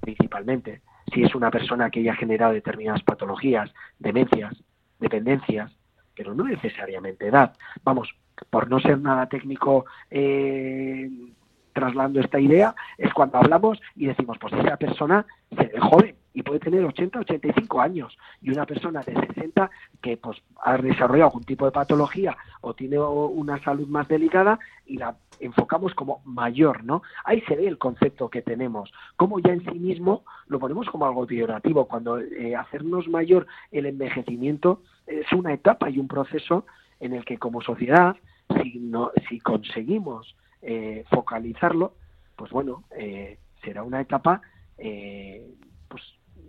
principalmente? 0.00 0.82
Si 1.12 1.22
es 1.22 1.34
una 1.34 1.50
persona 1.50 1.90
que 1.90 2.02
ya 2.02 2.12
ha 2.12 2.16
generado 2.16 2.52
determinadas 2.52 3.02
patologías, 3.02 3.72
demencias, 3.98 4.54
dependencias, 4.98 5.72
pero 6.14 6.34
no 6.34 6.44
necesariamente 6.44 7.28
edad. 7.28 7.54
Vamos, 7.82 8.14
por 8.50 8.68
no 8.68 8.80
ser 8.80 9.00
nada 9.00 9.28
técnico 9.28 9.86
eh, 10.10 11.10
trasladando 11.72 12.20
esta 12.20 12.40
idea, 12.40 12.74
es 12.96 13.12
cuando 13.12 13.38
hablamos 13.38 13.80
y 13.96 14.06
decimos, 14.06 14.38
pues 14.40 14.54
esa 14.54 14.76
persona 14.76 15.26
se 15.50 15.64
ve 15.64 15.80
joven 15.80 16.16
y 16.32 16.42
puede 16.42 16.60
tener 16.60 16.84
80, 16.84 17.20
85 17.20 17.80
años 17.80 18.16
y 18.42 18.50
una 18.50 18.66
persona 18.66 19.02
de 19.02 19.14
60 19.14 19.70
que 20.02 20.16
pues 20.16 20.38
ha 20.62 20.76
desarrollado 20.76 21.30
algún 21.30 21.44
tipo 21.44 21.64
de 21.64 21.72
patología 21.72 22.36
o 22.60 22.74
tiene 22.74 22.98
una 22.98 23.62
salud 23.62 23.86
más 23.86 24.08
delicada 24.08 24.58
y 24.84 24.98
la 24.98 25.16
enfocamos 25.40 25.94
como 25.94 26.22
mayor, 26.24 26.84
¿no? 26.84 27.02
Ahí 27.24 27.40
se 27.42 27.56
ve 27.56 27.66
el 27.66 27.78
concepto 27.78 28.28
que 28.28 28.42
tenemos, 28.42 28.92
como 29.16 29.38
ya 29.40 29.52
en 29.52 29.64
sí 29.64 29.78
mismo 29.78 30.24
lo 30.46 30.58
ponemos 30.58 30.88
como 30.88 31.06
algo 31.06 31.26
peyorativo, 31.26 31.86
cuando 31.86 32.18
eh, 32.18 32.54
hacernos 32.56 33.08
mayor 33.08 33.46
el 33.70 33.86
envejecimiento 33.86 34.82
es 35.06 35.30
una 35.32 35.52
etapa 35.52 35.90
y 35.90 35.98
un 35.98 36.08
proceso 36.08 36.66
en 37.06 37.14
el 37.14 37.24
que 37.24 37.38
como 37.38 37.60
sociedad, 37.60 38.16
si, 38.62 38.78
no, 38.78 39.12
si 39.28 39.40
conseguimos 39.40 40.36
eh, 40.62 41.04
focalizarlo, 41.10 41.94
pues 42.36 42.50
bueno, 42.50 42.84
eh, 42.96 43.38
será 43.62 43.82
una 43.82 44.00
etapa 44.00 44.40
eh, 44.78 45.46
pues 45.88 46.02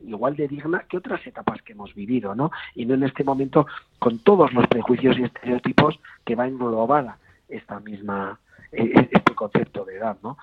igual 0.04 0.36
de 0.36 0.48
digna 0.48 0.86
que 0.90 0.98
otras 0.98 1.26
etapas 1.28 1.62
que 1.62 1.74
hemos 1.74 1.94
vivido, 1.94 2.36
¿no? 2.36 2.52
Y 2.74 2.86
no 2.86 2.94
en 2.94 3.04
este 3.04 3.24
momento 3.24 3.68
con 4.00 4.20
todos 4.20 4.54
los 4.54 4.68
prejuicios 4.68 5.18
y 5.18 5.24
estereotipos 5.24 6.00
que 6.24 6.36
va 6.36 6.48
englobada 6.48 7.18
esta 7.50 7.80
misma 7.80 8.40
este 8.72 9.34
concepto 9.36 9.86
de 9.86 9.96
edad, 9.96 10.18
¿no? 10.22 10.38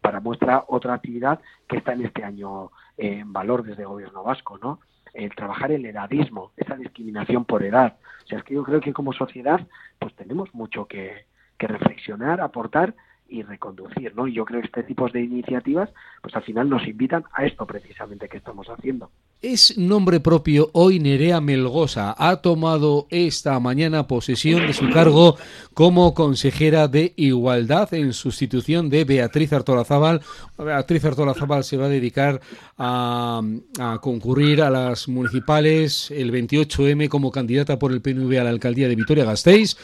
para 0.00 0.20
muestra 0.20 0.64
otra 0.68 0.94
actividad 0.94 1.40
que 1.66 1.78
está 1.78 1.92
en 1.92 2.04
este 2.04 2.22
año 2.22 2.70
en 2.96 3.32
valor 3.32 3.64
desde 3.64 3.82
el 3.82 3.88
gobierno 3.88 4.22
vasco, 4.22 4.58
¿no? 4.58 4.78
El 5.14 5.34
trabajar 5.34 5.72
el 5.72 5.84
edadismo, 5.84 6.52
esa 6.56 6.76
discriminación 6.76 7.44
por 7.44 7.62
edad. 7.62 7.96
O 8.24 8.26
sea, 8.26 8.38
es 8.38 8.44
que 8.44 8.54
yo 8.54 8.64
creo 8.64 8.80
que 8.80 8.92
como 8.92 9.12
sociedad 9.12 9.60
pues 9.98 10.14
tenemos 10.14 10.54
mucho 10.54 10.86
que, 10.86 11.26
que 11.56 11.66
reflexionar, 11.66 12.40
aportar 12.40 12.94
y 13.28 13.42
reconducir, 13.42 14.14
¿no? 14.14 14.26
Y 14.26 14.32
yo 14.32 14.44
creo 14.44 14.60
que 14.60 14.66
este 14.66 14.82
tipo 14.82 15.08
de 15.08 15.20
iniciativas, 15.20 15.90
pues 16.22 16.34
al 16.34 16.42
final 16.42 16.68
nos 16.68 16.86
invitan 16.86 17.24
a 17.32 17.44
esto 17.44 17.66
precisamente 17.66 18.28
que 18.28 18.38
estamos 18.38 18.68
haciendo. 18.68 19.10
Es 19.40 19.78
nombre 19.78 20.18
propio 20.18 20.68
hoy 20.72 20.98
Nerea 20.98 21.40
Melgosa. 21.40 22.12
Ha 22.18 22.38
tomado 22.38 23.06
esta 23.08 23.60
mañana 23.60 24.08
posesión 24.08 24.66
de 24.66 24.72
su 24.72 24.90
cargo 24.90 25.36
como 25.74 26.12
consejera 26.12 26.88
de 26.88 27.12
Igualdad 27.14 27.94
en 27.94 28.14
sustitución 28.14 28.90
de 28.90 29.04
Beatriz 29.04 29.52
Artolazábal. 29.52 30.22
Beatriz 30.58 31.04
Artolazábal 31.04 31.62
se 31.62 31.76
va 31.76 31.86
a 31.86 31.88
dedicar 31.88 32.40
a, 32.78 33.40
a 33.78 33.98
concurrir 34.00 34.60
a 34.60 34.70
las 34.70 35.06
municipales 35.06 36.10
el 36.10 36.32
28M 36.32 37.08
como 37.08 37.30
candidata 37.30 37.78
por 37.78 37.92
el 37.92 38.00
PNV 38.00 38.40
a 38.40 38.44
la 38.44 38.50
alcaldía 38.50 38.88
de 38.88 38.96
Vitoria-Gasteiz 38.96 39.76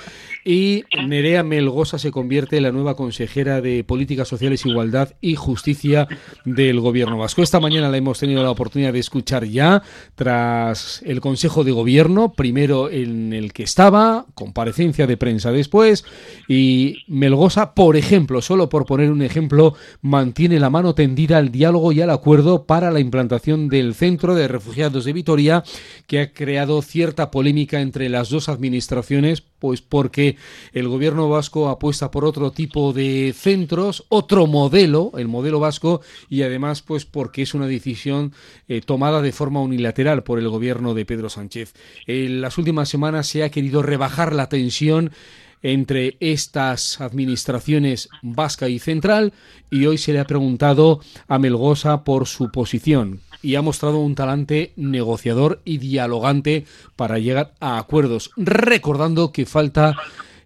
y 0.44 0.82
Nerea 1.06 1.44
Melgosa 1.44 2.00
se 2.00 2.11
convierte 2.11 2.56
en 2.56 2.64
la 2.64 2.73
nueva 2.73 2.96
consejera 2.96 3.61
de 3.61 3.84
Políticas 3.84 4.26
Sociales, 4.26 4.66
Igualdad 4.66 5.14
y 5.20 5.37
Justicia 5.37 6.08
del 6.44 6.80
Gobierno 6.80 7.18
Vasco. 7.18 7.40
Esta 7.40 7.61
mañana 7.61 7.88
la 7.88 7.96
hemos 7.96 8.18
tenido 8.18 8.42
la 8.42 8.50
oportunidad 8.50 8.92
de 8.92 8.99
escuchar 8.99 9.43
ya 9.44 9.82
tras 10.14 11.02
el 11.04 11.20
Consejo 11.20 11.64
de 11.64 11.72
Gobierno, 11.72 12.32
primero 12.32 12.90
en 12.90 13.32
el 13.32 13.52
que 13.52 13.62
estaba, 13.62 14.26
comparecencia 14.34 15.06
de 15.06 15.16
prensa 15.16 15.52
después, 15.52 16.04
y 16.48 17.04
Melgosa, 17.08 17.74
por 17.74 17.96
ejemplo, 17.96 18.42
solo 18.42 18.68
por 18.68 18.86
poner 18.86 19.10
un 19.10 19.22
ejemplo, 19.22 19.74
mantiene 20.00 20.60
la 20.60 20.70
mano 20.70 20.94
tendida 20.94 21.38
al 21.38 21.50
diálogo 21.50 21.92
y 21.92 22.00
al 22.00 22.10
acuerdo 22.10 22.64
para 22.66 22.90
la 22.90 23.00
implantación 23.00 23.68
del 23.68 23.94
Centro 23.94 24.34
de 24.34 24.48
Refugiados 24.48 25.04
de 25.04 25.12
Vitoria, 25.12 25.64
que 26.06 26.20
ha 26.20 26.32
creado 26.32 26.82
cierta 26.82 27.30
polémica 27.30 27.80
entre 27.80 28.08
las 28.08 28.30
dos 28.30 28.48
administraciones, 28.48 29.42
pues 29.64 29.80
porque 29.80 30.37
el 30.75 30.88
gobierno 30.88 31.30
vasco 31.30 31.71
apuesta 31.71 32.11
por 32.11 32.26
otro 32.26 32.50
tipo 32.50 32.92
de 32.92 33.35
centros, 33.35 34.04
otro 34.11 34.47
modelo, 34.47 35.12
el 35.16 35.26
modelo 35.26 35.59
vasco, 35.59 36.02
y 36.28 36.42
además 36.42 36.83
pues 36.83 37.06
porque 37.06 37.40
es 37.40 37.54
una 37.54 37.66
decisión 37.66 38.35
eh, 38.68 38.83
tomada 38.83 39.23
de 39.23 39.33
forma 39.33 39.62
unilateral 39.62 40.23
por 40.23 40.38
el 40.38 40.50
gobierno 40.50 40.92
de 40.92 41.06
Pedro 41.06 41.30
Sánchez. 41.30 41.73
En 42.06 42.42
las 42.42 42.59
últimas 42.59 42.90
semanas 42.90 43.26
se 43.26 43.42
ha 43.42 43.50
querido 43.50 43.80
rebajar 43.80 44.35
la 44.35 44.50
tensión 44.50 45.12
entre 45.64 46.16
estas 46.21 47.00
administraciones 47.00 48.09
vasca 48.23 48.68
y 48.68 48.78
central 48.78 49.33
y 49.71 49.87
hoy 49.87 49.99
se 49.99 50.12
le 50.12 50.21
ha 50.21 50.26
preguntado 50.26 51.00
a 51.26 51.38
Melgosa 51.38 52.04
por 52.04 52.28
su 52.28 52.52
posición 52.52 53.21
y 53.42 53.56
ha 53.56 53.62
mostrado 53.62 53.99
un 53.99 54.14
talante 54.14 54.73
negociador 54.76 55.61
y 55.64 55.78
dialogante 55.78 56.66
para 56.97 57.18
llegar 57.18 57.54
a 57.61 57.78
acuerdos, 57.78 58.30
recordando 58.37 59.33
que 59.33 59.47
falta 59.47 59.97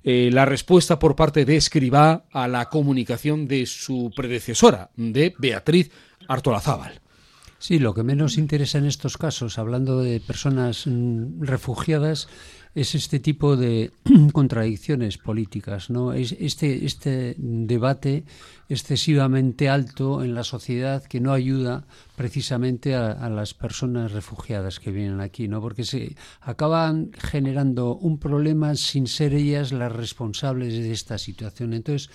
eh, 0.05 0.31
la 0.33 0.45
respuesta 0.45 0.99
por 0.99 1.17
parte 1.17 1.45
de 1.45 1.57
Escribá 1.57 2.25
a 2.33 2.47
la 2.47 2.69
comunicación 2.69 3.49
de 3.49 3.67
su 3.67 4.13
predecesora, 4.15 4.91
de 4.97 5.35
Beatriz 5.39 5.91
Artolazábal. 6.29 7.01
Sí, 7.59 7.81
lo 7.81 7.93
que 7.93 8.05
menos 8.05 8.39
interesa 8.39 8.79
en 8.79 8.87
estos 8.87 9.17
casos, 9.17 9.59
hablando 9.59 10.01
de 10.01 10.21
personas 10.21 10.87
mm, 10.87 11.43
refugiadas, 11.43 12.29
es 12.75 12.95
este 12.95 13.19
tipo 13.19 13.57
de 13.57 13.91
contradicciones 14.33 15.19
políticas, 15.19 15.91
¿no? 15.91 16.13
Es 16.13 16.33
este, 16.39 16.85
este 16.85 17.35
debate 17.37 18.25
excesivamente 18.69 19.69
alto 19.69 20.23
en 20.23 20.35
la 20.35 20.45
sociedad 20.45 21.03
que 21.03 21.21
no 21.21 21.33
ayuda 21.33 21.85
precisamente 22.17 22.95
a, 22.95 23.29
las 23.29 23.55
personas 23.55 24.13
refugiadas 24.13 24.79
que 24.79 24.93
vienen 24.93 25.21
aquí, 25.21 25.49
¿no? 25.49 25.61
Porque 25.61 25.85
se 25.85 26.15
acaban 26.41 27.11
generando 27.19 27.97
un 27.97 28.19
problema 28.19 28.77
sin 28.77 29.09
ser 29.09 29.35
ellas 29.35 29.73
las 29.73 29.91
responsables 29.91 30.75
de 30.75 30.93
esta 30.93 31.19
situación. 31.19 31.73
Entonces, 31.73 32.11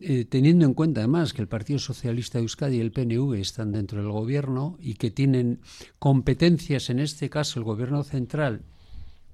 eh, 0.00 0.24
teniendo 0.24 0.64
en 0.64 0.74
cuenta 0.74 1.00
además 1.00 1.32
que 1.32 1.42
el 1.42 1.48
Partido 1.48 1.78
Socialista 1.78 2.38
de 2.38 2.42
Euskadi 2.42 2.76
y 2.76 2.80
el 2.80 2.92
PNV 2.92 3.34
están 3.34 3.72
dentro 3.72 4.00
del 4.02 4.10
gobierno 4.10 4.78
y 4.80 4.94
que 4.94 5.10
tienen 5.10 5.60
competencias, 5.98 6.90
en 6.90 6.98
este 6.98 7.28
caso 7.28 7.60
el 7.60 7.64
gobierno 7.64 8.02
central, 8.02 8.62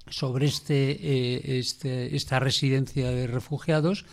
sobre 0.09 0.47
este, 0.47 0.91
eh, 0.91 1.59
este, 1.59 2.15
esta 2.15 2.39
residencia 2.39 3.09
de 3.09 3.27
refugiados, 3.27 4.05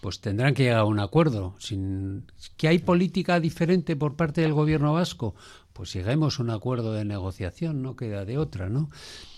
pues 0.00 0.20
tendrán 0.20 0.52
que 0.52 0.64
llegar 0.64 0.80
a 0.80 0.84
un 0.84 1.00
acuerdo. 1.00 1.54
Sin, 1.58 2.24
¿Que 2.56 2.68
hay 2.68 2.78
política 2.78 3.40
diferente 3.40 3.96
por 3.96 4.16
parte 4.16 4.42
del 4.42 4.52
gobierno 4.52 4.92
vasco? 4.92 5.34
Pues 5.74 5.92
lleguemos 5.92 6.38
a 6.38 6.44
un 6.44 6.50
acuerdo 6.50 6.94
de 6.94 7.04
negociación, 7.04 7.82
no 7.82 7.96
queda 7.96 8.24
de 8.24 8.38
otra, 8.38 8.68
¿no? 8.68 8.90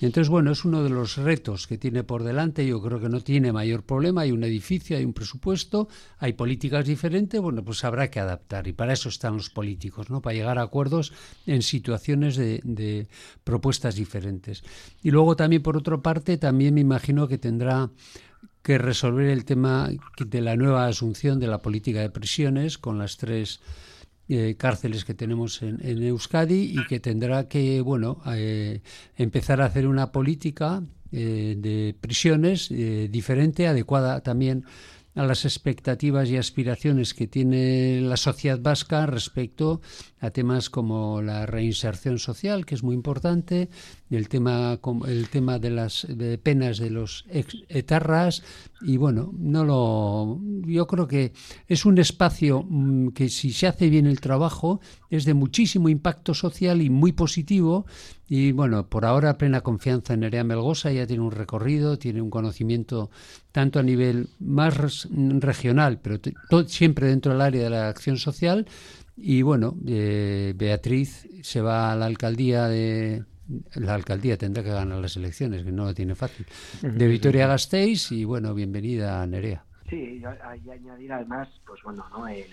Entonces, 0.02 0.28
bueno, 0.28 0.52
es 0.52 0.66
uno 0.66 0.84
de 0.84 0.90
los 0.90 1.16
retos 1.16 1.66
que 1.66 1.78
tiene 1.78 2.04
por 2.04 2.24
delante, 2.24 2.66
yo 2.66 2.80
creo 2.82 3.00
que 3.00 3.08
no 3.08 3.22
tiene 3.22 3.52
mayor 3.52 3.84
problema, 3.84 4.20
hay 4.20 4.32
un 4.32 4.44
edificio, 4.44 4.98
hay 4.98 5.04
un 5.06 5.14
presupuesto, 5.14 5.88
hay 6.18 6.34
políticas 6.34 6.84
diferentes, 6.84 7.40
bueno, 7.40 7.64
pues 7.64 7.82
habrá 7.84 8.10
que 8.10 8.20
adaptar 8.20 8.68
y 8.68 8.74
para 8.74 8.92
eso 8.92 9.08
están 9.08 9.38
los 9.38 9.48
políticos, 9.48 10.10
¿no? 10.10 10.20
Para 10.20 10.34
llegar 10.34 10.58
a 10.58 10.62
acuerdos 10.62 11.14
en 11.46 11.62
situaciones 11.62 12.36
de, 12.36 12.60
de 12.64 13.08
propuestas 13.42 13.94
diferentes. 13.94 14.62
Y 15.02 15.12
luego 15.12 15.36
también, 15.36 15.62
por 15.62 15.78
otra 15.78 15.96
parte, 15.96 16.36
también 16.36 16.74
me 16.74 16.82
imagino 16.82 17.28
que 17.28 17.38
tendrá 17.38 17.90
que 18.62 18.76
resolver 18.76 19.30
el 19.30 19.46
tema 19.46 19.88
de 20.18 20.40
la 20.42 20.54
nueva 20.56 20.86
asunción 20.86 21.40
de 21.40 21.46
la 21.46 21.62
política 21.62 22.00
de 22.00 22.10
prisiones 22.10 22.76
con 22.76 22.98
las 22.98 23.16
tres 23.16 23.60
eh, 24.28 24.56
cárceles 24.58 25.04
que 25.04 25.14
tenemos 25.14 25.62
en, 25.62 26.02
Euskadi 26.02 26.74
y 26.76 26.84
que 26.88 26.98
tendrá 26.98 27.46
que 27.48 27.80
bueno 27.80 28.20
eh, 28.34 28.80
empezar 29.16 29.60
a 29.60 29.66
hacer 29.66 29.86
una 29.86 30.10
política 30.10 30.82
eh, 31.12 31.54
de 31.56 31.94
prisiones 32.00 32.68
diferente, 32.68 33.68
adecuada 33.68 34.20
también 34.22 34.64
a 35.16 35.24
las 35.24 35.44
expectativas 35.44 36.28
y 36.28 36.36
aspiraciones 36.36 37.14
que 37.14 37.26
tiene 37.26 38.00
la 38.02 38.18
sociedad 38.18 38.60
vasca 38.60 39.06
respecto 39.06 39.80
a 40.20 40.30
temas 40.30 40.70
como 40.70 41.22
la 41.22 41.46
reinserción 41.46 42.18
social, 42.18 42.66
que 42.66 42.74
es 42.74 42.82
muy 42.82 42.94
importante, 42.94 43.70
el 44.10 44.28
tema, 44.28 44.78
el 45.06 45.28
tema 45.28 45.58
de 45.58 45.70
las 45.70 46.06
penas 46.42 46.78
de 46.78 46.90
los 46.90 47.24
etarras, 47.68 48.42
y 48.82 48.98
bueno, 48.98 49.32
no 49.38 49.64
lo 49.64 50.40
yo 50.66 50.86
creo 50.86 51.08
que 51.08 51.32
es 51.66 51.86
un 51.86 51.98
espacio 51.98 52.64
mm, 52.68 53.08
que 53.08 53.28
si 53.28 53.52
se 53.52 53.66
hace 53.66 53.88
bien 53.88 54.06
el 54.06 54.20
trabajo 54.20 54.80
es 55.10 55.24
de 55.24 55.34
muchísimo 55.34 55.88
impacto 55.88 56.34
social 56.34 56.82
y 56.82 56.90
muy 56.90 57.12
positivo. 57.12 57.86
Y 58.28 58.52
bueno, 58.52 58.88
por 58.88 59.04
ahora 59.04 59.38
plena 59.38 59.60
confianza 59.60 60.14
en 60.14 60.20
Nerea 60.20 60.44
Melgosa, 60.44 60.92
ya 60.92 61.06
tiene 61.06 61.22
un 61.22 61.30
recorrido, 61.30 61.98
tiene 61.98 62.20
un 62.20 62.30
conocimiento 62.30 63.10
tanto 63.52 63.78
a 63.78 63.82
nivel 63.82 64.28
más 64.40 65.08
regional, 65.10 66.00
pero 66.00 66.18
siempre 66.66 67.08
dentro 67.08 67.32
del 67.32 67.40
área 67.40 67.64
de 67.64 67.70
la 67.70 67.88
acción 67.88 68.18
social. 68.18 68.66
Y 69.16 69.42
bueno, 69.42 69.76
eh, 69.86 70.52
Beatriz 70.56 71.26
se 71.42 71.60
va 71.60 71.92
a 71.92 71.96
la 71.96 72.06
alcaldía 72.06 72.66
de 72.68 73.24
la 73.74 73.94
alcaldía 73.94 74.36
tendrá 74.36 74.62
que 74.62 74.70
ganar 74.70 74.98
las 74.98 75.16
elecciones, 75.16 75.64
que 75.64 75.72
no 75.72 75.84
lo 75.84 75.94
tiene 75.94 76.14
fácil. 76.14 76.46
De 76.82 77.06
Vitoria 77.06 77.46
Gasteiz 77.46 78.10
y 78.12 78.24
bueno, 78.24 78.54
bienvenida 78.54 79.22
a 79.22 79.26
Nerea. 79.26 79.64
Sí, 79.88 80.22
hay 80.42 80.70
añadir 80.70 81.12
además, 81.12 81.48
pues 81.64 81.80
bueno, 81.84 82.04
¿no? 82.10 82.26
El 82.26 82.46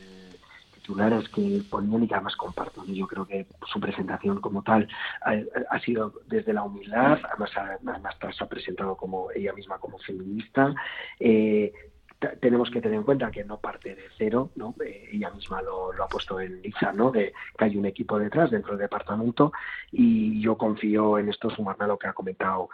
titulares 0.83 1.29
que 1.29 1.61
ponían 1.69 2.03
y 2.03 2.07
que 2.07 2.13
además 2.13 2.35
comparto. 2.35 2.83
Yo 2.85 3.07
creo 3.07 3.25
que 3.25 3.47
su 3.71 3.79
presentación 3.79 4.41
como 4.41 4.61
tal 4.63 4.87
ha, 5.21 5.79
sido 5.79 6.13
desde 6.27 6.53
la 6.53 6.63
humildad, 6.63 7.19
además, 7.29 7.51
además 7.55 8.15
se 8.37 8.43
ha 8.43 8.47
presentado 8.47 8.95
como 8.97 9.31
ella 9.31 9.53
misma 9.53 9.79
como 9.79 9.97
feminista. 9.99 10.75
Eh, 11.19 11.71
tenemos 12.39 12.69
que 12.69 12.81
tener 12.81 12.97
en 12.97 13.03
cuenta 13.03 13.31
que 13.31 13.43
no 13.43 13.59
parte 13.59 13.95
de 13.95 14.03
cero, 14.17 14.51
¿no? 14.55 14.75
Eh, 14.83 15.09
ella 15.13 15.29
misma 15.31 15.61
lo, 15.61 15.91
ha 15.91 16.09
puesto 16.09 16.39
en 16.39 16.61
lista, 16.61 16.91
¿no? 16.91 17.11
Que 17.11 17.33
hay 17.57 17.77
un 17.77 17.85
equipo 17.85 18.19
detrás 18.19 18.51
dentro 18.51 18.71
del 18.71 18.81
departamento 18.81 19.51
y 19.91 20.41
yo 20.41 20.57
confío 20.57 21.17
en 21.17 21.29
esto, 21.29 21.49
sumarme 21.49 21.85
a 21.85 21.89
lo 21.89 21.97
que 21.97 22.07
ha 22.07 22.13
comentado 22.13 22.69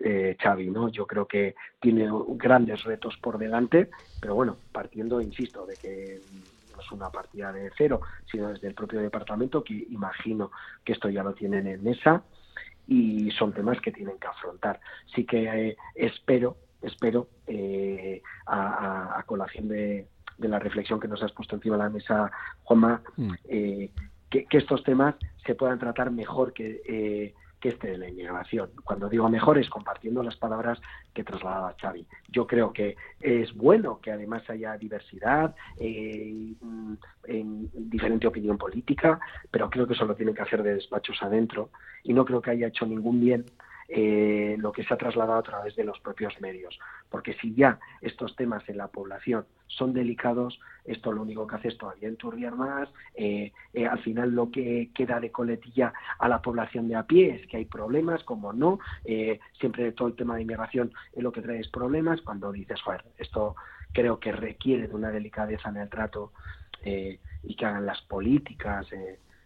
eh, 0.00 0.36
Xavi, 0.40 0.70
¿no? 0.70 0.88
Yo 0.88 1.06
creo 1.06 1.26
que 1.26 1.54
tiene 1.80 2.08
grandes 2.36 2.82
retos 2.84 3.16
por 3.18 3.38
delante, 3.38 3.90
pero 4.20 4.34
bueno, 4.34 4.58
partiendo, 4.72 5.20
insisto, 5.20 5.66
de 5.66 5.76
que 5.76 6.22
no 6.72 6.80
es 6.80 6.92
una 6.92 7.10
partida 7.10 7.52
de 7.52 7.70
cero, 7.76 8.00
sino 8.30 8.48
desde 8.48 8.68
el 8.68 8.74
propio 8.74 9.00
departamento, 9.00 9.62
que 9.62 9.74
imagino 9.90 10.50
que 10.84 10.92
esto 10.92 11.08
ya 11.08 11.22
lo 11.22 11.34
tienen 11.34 11.66
en 11.66 11.82
mesa 11.82 12.24
y 12.86 13.30
son 13.32 13.52
temas 13.52 13.80
que 13.80 13.92
tienen 13.92 14.18
que 14.18 14.26
afrontar. 14.26 14.80
Sí 15.14 15.24
que 15.24 15.68
eh, 15.68 15.76
espero 15.94 16.56
espero, 16.84 17.28
eh, 17.46 18.22
a, 18.46 19.22
colación 19.26 19.68
de, 19.68 20.08
la 20.38 20.58
reflexión 20.58 21.00
que 21.00 21.08
nos 21.08 21.22
has 21.22 21.32
puesto 21.32 21.56
encima 21.56 21.76
de 21.76 21.82
la 21.84 21.90
mesa, 21.90 22.30
Juanma, 22.64 23.02
mm. 23.16 23.32
eh, 23.48 23.90
que, 24.28 24.46
estos 24.50 24.82
temas 24.82 25.14
se 25.46 25.54
puedan 25.54 25.78
tratar 25.78 26.10
mejor 26.10 26.52
que, 26.52 26.82
eh, 26.86 27.34
que 27.60 27.68
este 27.68 27.92
de 27.92 27.98
la 27.98 28.08
inmigración. 28.08 28.70
Cuando 28.82 29.08
digo 29.08 29.28
mejor 29.28 29.58
es 29.58 29.70
compartiendo 29.70 30.22
las 30.22 30.36
palabras 30.36 30.80
que 31.14 31.24
trasladaba 31.24 31.76
Xavi. 31.80 32.06
Yo 32.28 32.46
creo 32.46 32.72
que 32.72 32.96
es 33.20 33.54
bueno 33.54 34.00
que 34.02 34.10
además 34.10 34.42
haya 34.50 34.76
diversidad, 34.76 35.54
mm, 35.80 36.94
en 37.28 37.70
diferente 37.72 38.26
opinión 38.26 38.58
política, 38.58 39.20
pero 39.50 39.70
creo 39.70 39.86
que 39.86 39.94
eso 39.94 40.04
lo 40.04 40.16
tienen 40.16 40.34
que 40.34 40.42
hacer 40.42 40.62
de 40.62 40.74
despachos 40.74 41.22
adentro 41.22 41.70
y 42.02 42.12
no 42.12 42.24
creo 42.24 42.42
que 42.42 42.50
haya 42.50 42.66
hecho 42.66 42.86
ningún 42.86 43.20
bien 43.20 43.46
eh, 43.88 44.56
lo 44.58 44.72
que 44.72 44.84
se 44.84 44.94
ha 44.94 44.96
trasladado 44.96 45.38
a 45.38 45.42
través 45.42 45.76
de 45.76 45.84
los 45.84 45.98
propios 46.00 46.40
medios. 46.40 46.78
Porque 47.10 47.34
si 47.34 47.54
ya 47.54 47.78
estos 48.00 48.34
temas 48.36 48.66
en 48.68 48.78
la 48.78 48.88
población 48.88 49.46
son 49.66 49.92
delicados, 49.92 50.58
esto 50.84 51.12
lo 51.12 51.22
único 51.22 51.46
que 51.46 51.56
hace 51.56 51.68
es 51.68 51.78
todavía 51.78 52.08
enturbiar 52.08 52.54
más. 52.54 52.88
Eh, 53.14 53.52
eh, 53.72 53.86
al 53.86 54.00
final 54.00 54.30
lo 54.30 54.50
que 54.50 54.90
queda 54.94 55.20
de 55.20 55.30
coletilla 55.30 55.92
a 56.18 56.28
la 56.28 56.40
población 56.40 56.88
de 56.88 56.96
a 56.96 57.04
pie 57.04 57.34
es 57.36 57.46
que 57.46 57.58
hay 57.58 57.64
problemas, 57.64 58.22
como 58.24 58.52
no. 58.52 58.78
siempre 59.58 59.92
todo 59.92 60.08
el 60.08 60.16
tema 60.16 60.36
de 60.36 60.42
inmigración 60.42 60.92
es 61.12 61.22
lo 61.22 61.32
que 61.32 61.42
trae 61.42 61.60
es 61.60 61.68
problemas. 61.68 62.20
Cuando 62.22 62.52
dices, 62.52 62.80
joder, 62.82 63.04
esto 63.18 63.54
creo 63.92 64.18
que 64.18 64.32
requiere 64.32 64.88
de 64.88 64.94
una 64.94 65.10
delicadeza 65.10 65.68
en 65.68 65.76
el 65.76 65.88
trato 65.88 66.32
y 66.84 67.56
que 67.56 67.66
hagan 67.66 67.86
las 67.86 68.02
políticas 68.02 68.86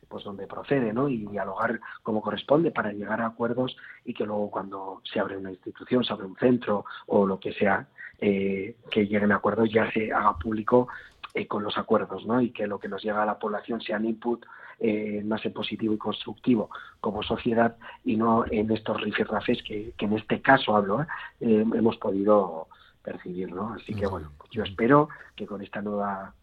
pues 0.08 0.24
donde 0.24 0.46
procede, 0.46 0.92
¿no? 0.92 1.08
Y 1.08 1.26
dialogar 1.26 1.80
como 2.02 2.22
corresponde 2.22 2.70
para 2.70 2.92
llegar 2.92 3.20
a 3.20 3.26
acuerdos 3.26 3.76
y 4.04 4.14
que 4.14 4.24
luego 4.24 4.50
cuando 4.50 5.02
se 5.04 5.20
abre 5.20 5.36
una 5.36 5.50
institución, 5.50 6.04
se 6.04 6.12
abre 6.12 6.26
un 6.26 6.36
centro 6.36 6.84
o 7.06 7.26
lo 7.26 7.38
que 7.38 7.52
sea, 7.52 7.86
eh, 8.20 8.76
que 8.90 9.06
lleguen 9.06 9.32
a 9.32 9.36
acuerdos 9.36 9.70
ya 9.70 9.90
se 9.92 10.12
haga 10.12 10.36
público 10.38 10.88
eh, 11.34 11.46
con 11.46 11.62
los 11.62 11.78
acuerdos, 11.78 12.26
¿no? 12.26 12.40
Y 12.40 12.50
que 12.50 12.66
lo 12.66 12.78
que 12.78 12.88
nos 12.88 13.02
llega 13.02 13.22
a 13.22 13.26
la 13.26 13.38
población 13.38 13.80
sea 13.80 13.98
un 13.98 14.06
input 14.06 14.44
eh, 14.80 15.22
más 15.24 15.44
en 15.44 15.52
positivo 15.52 15.94
y 15.94 15.98
constructivo 15.98 16.70
como 17.00 17.22
sociedad 17.22 17.76
y 18.04 18.16
no 18.16 18.44
en 18.50 18.70
estos 18.70 19.00
rifirrafes 19.00 19.62
que, 19.62 19.92
que 19.96 20.06
en 20.06 20.14
este 20.14 20.40
caso 20.40 20.76
hablo, 20.76 21.04
hemos 21.40 21.96
podido 21.96 22.68
percibir, 23.02 23.52
¿no? 23.52 23.74
Así 23.74 23.94
que 23.94 24.06
bueno, 24.06 24.32
pues 24.38 24.50
yo 24.50 24.62
espero 24.62 25.08
que 25.34 25.46
con 25.46 25.62
esta 25.62 25.80
nueva 25.82 26.34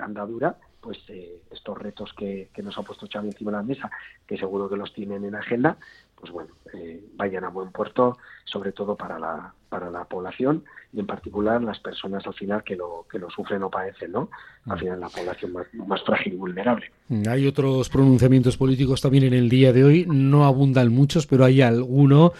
andadura 0.00 0.56
pues 0.80 0.98
eh, 1.08 1.42
estos 1.50 1.76
retos 1.76 2.12
que, 2.14 2.48
que, 2.54 2.62
nos 2.62 2.76
ha 2.78 2.82
puesto 2.82 3.06
Xavi 3.06 3.28
encima 3.28 3.50
de 3.50 3.56
la 3.58 3.62
mesa, 3.62 3.90
que 4.26 4.38
seguro 4.38 4.68
que 4.68 4.76
los 4.76 4.92
tienen 4.92 5.24
en 5.24 5.34
agenda, 5.34 5.76
pues 6.20 6.32
bueno, 6.32 6.50
eh, 6.74 7.02
vayan 7.16 7.44
a 7.44 7.48
buen 7.48 7.72
puerto, 7.72 8.18
sobre 8.44 8.72
todo 8.72 8.96
para 8.96 9.18
la, 9.18 9.52
para 9.68 9.90
la 9.90 10.04
población 10.04 10.64
y 10.92 11.00
en 11.00 11.06
particular 11.06 11.62
las 11.62 11.78
personas 11.78 12.26
al 12.26 12.34
final 12.34 12.62
que 12.64 12.76
lo, 12.76 13.06
que 13.10 13.18
lo 13.18 13.30
sufren 13.30 13.62
o 13.62 13.70
padecen, 13.70 14.12
¿no? 14.12 14.28
Al 14.66 14.76
mm. 14.76 14.80
final 14.80 15.00
la 15.00 15.08
población 15.08 15.52
más, 15.86 16.02
frágil 16.02 16.34
y 16.34 16.36
vulnerable. 16.36 16.90
Hay 17.28 17.46
otros 17.46 17.88
pronunciamientos 17.88 18.56
políticos 18.56 19.00
también 19.00 19.24
en 19.24 19.34
el 19.34 19.48
día 19.48 19.72
de 19.72 19.84
hoy, 19.84 20.06
no 20.08 20.44
abundan 20.44 20.92
muchos, 20.92 21.26
pero 21.26 21.44
hay 21.44 21.62
alguno 21.62 22.32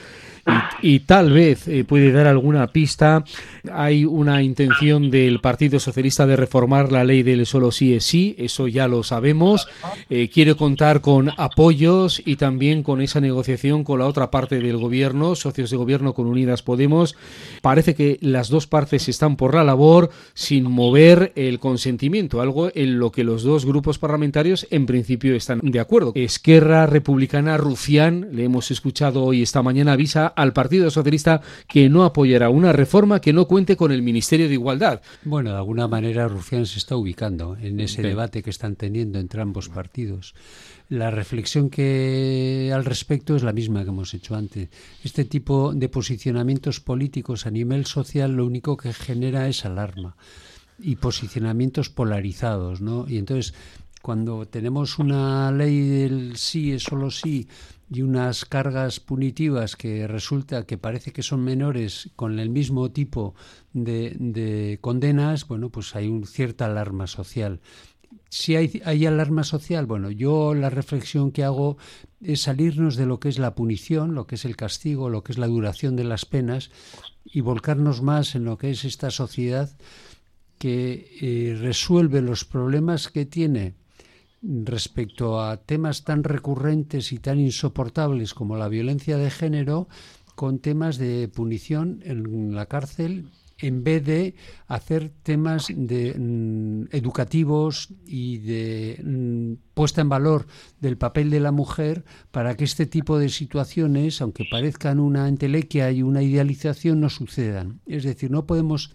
y, 0.83 1.01
tal 1.01 1.33
vez 1.33 1.69
eh, 1.69 1.85
puede 1.85 2.13
dar 2.13 2.27
alguna 2.27 2.67
pista. 2.69 3.25
Hay 3.73 4.05
una 4.05 4.43
intención 4.43 5.11
del 5.11 5.41
Partido 5.41 5.79
Socialista 5.79 6.27
de 6.27 6.37
reformar 6.37 6.91
la 6.91 7.05
ley 7.05 7.23
del 7.23 7.47
solo 7.47 7.71
sí 7.71 7.95
es 7.95 8.05
sí, 8.05 8.35
eso 8.39 8.67
ya 8.67 8.89
lo 8.89 9.03
sabemos. 9.03 9.69
Eh, 10.09 10.29
quiere 10.29 10.55
contar 10.57 11.01
con 11.01 11.31
apoyos 11.37 12.23
y 12.25 12.37
también 12.37 12.83
con 12.83 13.01
esa 13.01 13.21
negociación 13.21 13.70
con 13.71 14.01
la 14.01 14.07
otra 14.07 14.31
parte 14.31 14.59
del 14.59 14.77
gobierno, 14.77 15.37
socios 15.37 15.71
de 15.71 15.77
gobierno 15.77 16.13
con 16.13 16.27
Unidas 16.27 16.63
Podemos. 16.63 17.17
Parece 17.63 17.95
que 17.95 18.19
las 18.21 18.49
dos 18.49 18.67
partes 18.67 19.09
están 19.09 19.37
por 19.37 19.55
la 19.55 19.63
labor 19.63 20.11
sin 20.35 20.65
mover 20.65 21.33
el 21.37 21.61
consentimiento, 21.61 22.41
algo 22.41 22.71
en 22.75 22.99
lo 22.99 23.13
que 23.13 23.23
los 23.23 23.45
dos 23.45 23.65
grupos 23.65 23.99
parlamentarios 23.99 24.67
en 24.71 24.87
principio 24.87 25.37
están 25.37 25.61
de 25.63 25.79
acuerdo. 25.79 26.13
Esquerra 26.17 26.87
Republicana 26.87 27.57
Rufián, 27.57 28.29
le 28.33 28.45
hemos 28.45 28.73
escuchado 28.73 29.23
hoy 29.23 29.43
esta 29.43 29.63
mañana, 29.63 29.93
avisa 29.93 30.27
al 30.27 30.53
Partido 30.53 30.91
Socialista 30.91 31.41
que 31.69 31.89
no 31.89 32.05
apoyará 32.05 32.51
una 32.51 32.73
reforma 32.73 33.21
que 33.21 33.33
no 33.33 33.47
cuente 33.47 33.77
con 33.77 33.93
el 33.93 34.03
Ministerio 34.03 34.49
de 34.49 34.55
Igualdad. 34.55 35.01
Bueno, 35.25 35.51
de 35.51 35.57
alguna 35.57 35.87
manera 35.87 36.27
Rufián 36.27 36.67
se 36.67 36.79
está 36.79 36.97
ubicando 36.97 37.57
en 37.61 37.79
ese 37.79 38.03
debate 38.03 38.43
que 38.43 38.51
están 38.51 38.75
teniendo 38.75 39.21
entre 39.21 39.41
ambos 39.41 39.69
partidos. 39.69 40.35
La 40.91 41.13
reflexión 41.13 41.71
que 41.71 42.73
al 42.75 42.85
respecto 42.85 43.37
es 43.37 43.45
la 43.45 43.53
misma 43.53 43.60
que 43.69 43.89
hemos 43.89 44.15
hecho 44.15 44.35
antes. 44.35 44.69
Este 45.05 45.25
tipo 45.25 45.75
de 45.75 45.89
posicionamientos 45.89 46.81
políticos 46.81 47.47
a 47.47 47.51
nivel 47.51 47.87
social 47.87 48.33
lo 48.33 48.47
único 48.47 48.77
que 48.77 48.93
genera 48.93 49.49
es 49.49 49.65
alarma 49.65 50.17
y 50.79 50.97
posicionamientos 50.97 51.91
polarizados, 51.91 52.81
¿no? 52.81 53.07
Y 53.09 53.19
entonces 53.19 53.55
cuando 54.03 54.47
tenemos 54.47 54.99
una 54.99 55.53
ley 55.53 55.87
del 55.87 56.37
sí 56.37 56.73
es 56.73 56.85
solo 56.85 57.11
sí 57.11 57.49
y 57.91 58.03
unas 58.03 58.45
cargas 58.45 59.01
punitivas 59.01 59.77
que 59.77 60.07
resulta 60.07 60.65
que 60.65 60.79
parece 60.79 61.13
que 61.13 61.23
son 61.23 61.43
menores 61.43 62.11
con 62.17 62.39
el 62.39 62.49
mismo 62.49 62.91
tipo 62.93 63.35
de, 63.73 64.17
de 64.19 64.79
condenas, 64.81 65.47
bueno, 65.47 65.71
pues 65.71 65.95
hay 65.97 66.09
un 66.09 66.25
cierta 66.25 66.67
alarma 66.67 67.07
social 67.07 67.61
si 68.29 68.55
hay, 68.55 69.07
alarma 69.07 69.43
social, 69.45 69.87
bueno, 69.87 70.11
yo 70.11 70.55
la 70.55 70.71
reflexión 70.71 71.33
que 71.33 71.45
hago 71.45 71.79
es 72.21 72.43
salirnos 72.43 72.97
de 72.97 73.07
lo 73.07 73.19
que 73.19 73.29
es 73.29 73.39
la 73.39 73.55
punición, 73.55 74.15
lo 74.15 74.27
que 74.27 74.37
es 74.37 74.45
el 74.45 74.57
castigo, 74.57 75.11
lo 75.11 75.25
que 75.25 75.33
es 75.33 75.39
la 75.39 75.49
duración 75.49 75.97
de 75.97 76.05
las 76.05 76.27
penas 76.27 76.71
y 77.25 77.41
volcarnos 77.41 78.03
más 78.03 78.35
en 78.35 78.45
lo 78.45 78.57
que 78.57 78.71
es 78.71 78.85
esta 78.85 79.11
sociedad 79.11 79.71
que 80.59 81.09
eh, 81.21 81.57
resuelve 81.59 82.21
los 82.21 82.45
problemas 82.45 83.09
que 83.09 83.27
tiene 83.27 83.75
respecto 84.43 85.43
a 85.43 85.57
temas 85.59 86.05
tan 86.05 86.23
recurrentes 86.23 87.13
y 87.13 87.19
tan 87.19 87.41
insoportables 87.41 88.33
como 88.35 88.57
la 88.57 88.69
violencia 88.69 89.17
de 89.19 89.31
género 89.31 89.89
con 90.35 90.61
temas 90.61 90.99
de 90.99 91.29
punición 91.29 92.01
en 92.05 92.55
la 92.55 92.67
cárcel 92.67 93.31
en 93.61 93.85
vez 93.85 94.05
de 94.05 94.35
hacer 94.67 95.11
temas 95.23 95.67
de, 95.75 96.15
mm, 96.19 96.95
educativos 96.95 97.89
y 98.07 98.39
de 98.39 99.01
mm, 99.03 99.75
puesta 99.75 100.01
en 100.01 100.09
valor 100.09 100.47
del 100.81 100.97
papel 100.97 101.31
de 101.31 101.41
la 101.41 101.53
mujer 101.53 102.05
para 102.31 102.57
que 102.57 102.65
este 102.65 102.87
tipo 102.87 103.19
de 103.19 103.29
situaciones, 103.29 104.21
aunque 104.21 104.45
parezcan 104.51 105.01
una 105.01 105.29
entelequia 105.29 105.91
y 105.91 106.03
una 106.03 106.23
idealización, 106.23 107.01
no 107.01 107.11
sucedan. 107.11 107.81
Es 107.87 108.05
decir, 108.05 108.31
no 108.31 108.47
podemos 108.47 108.95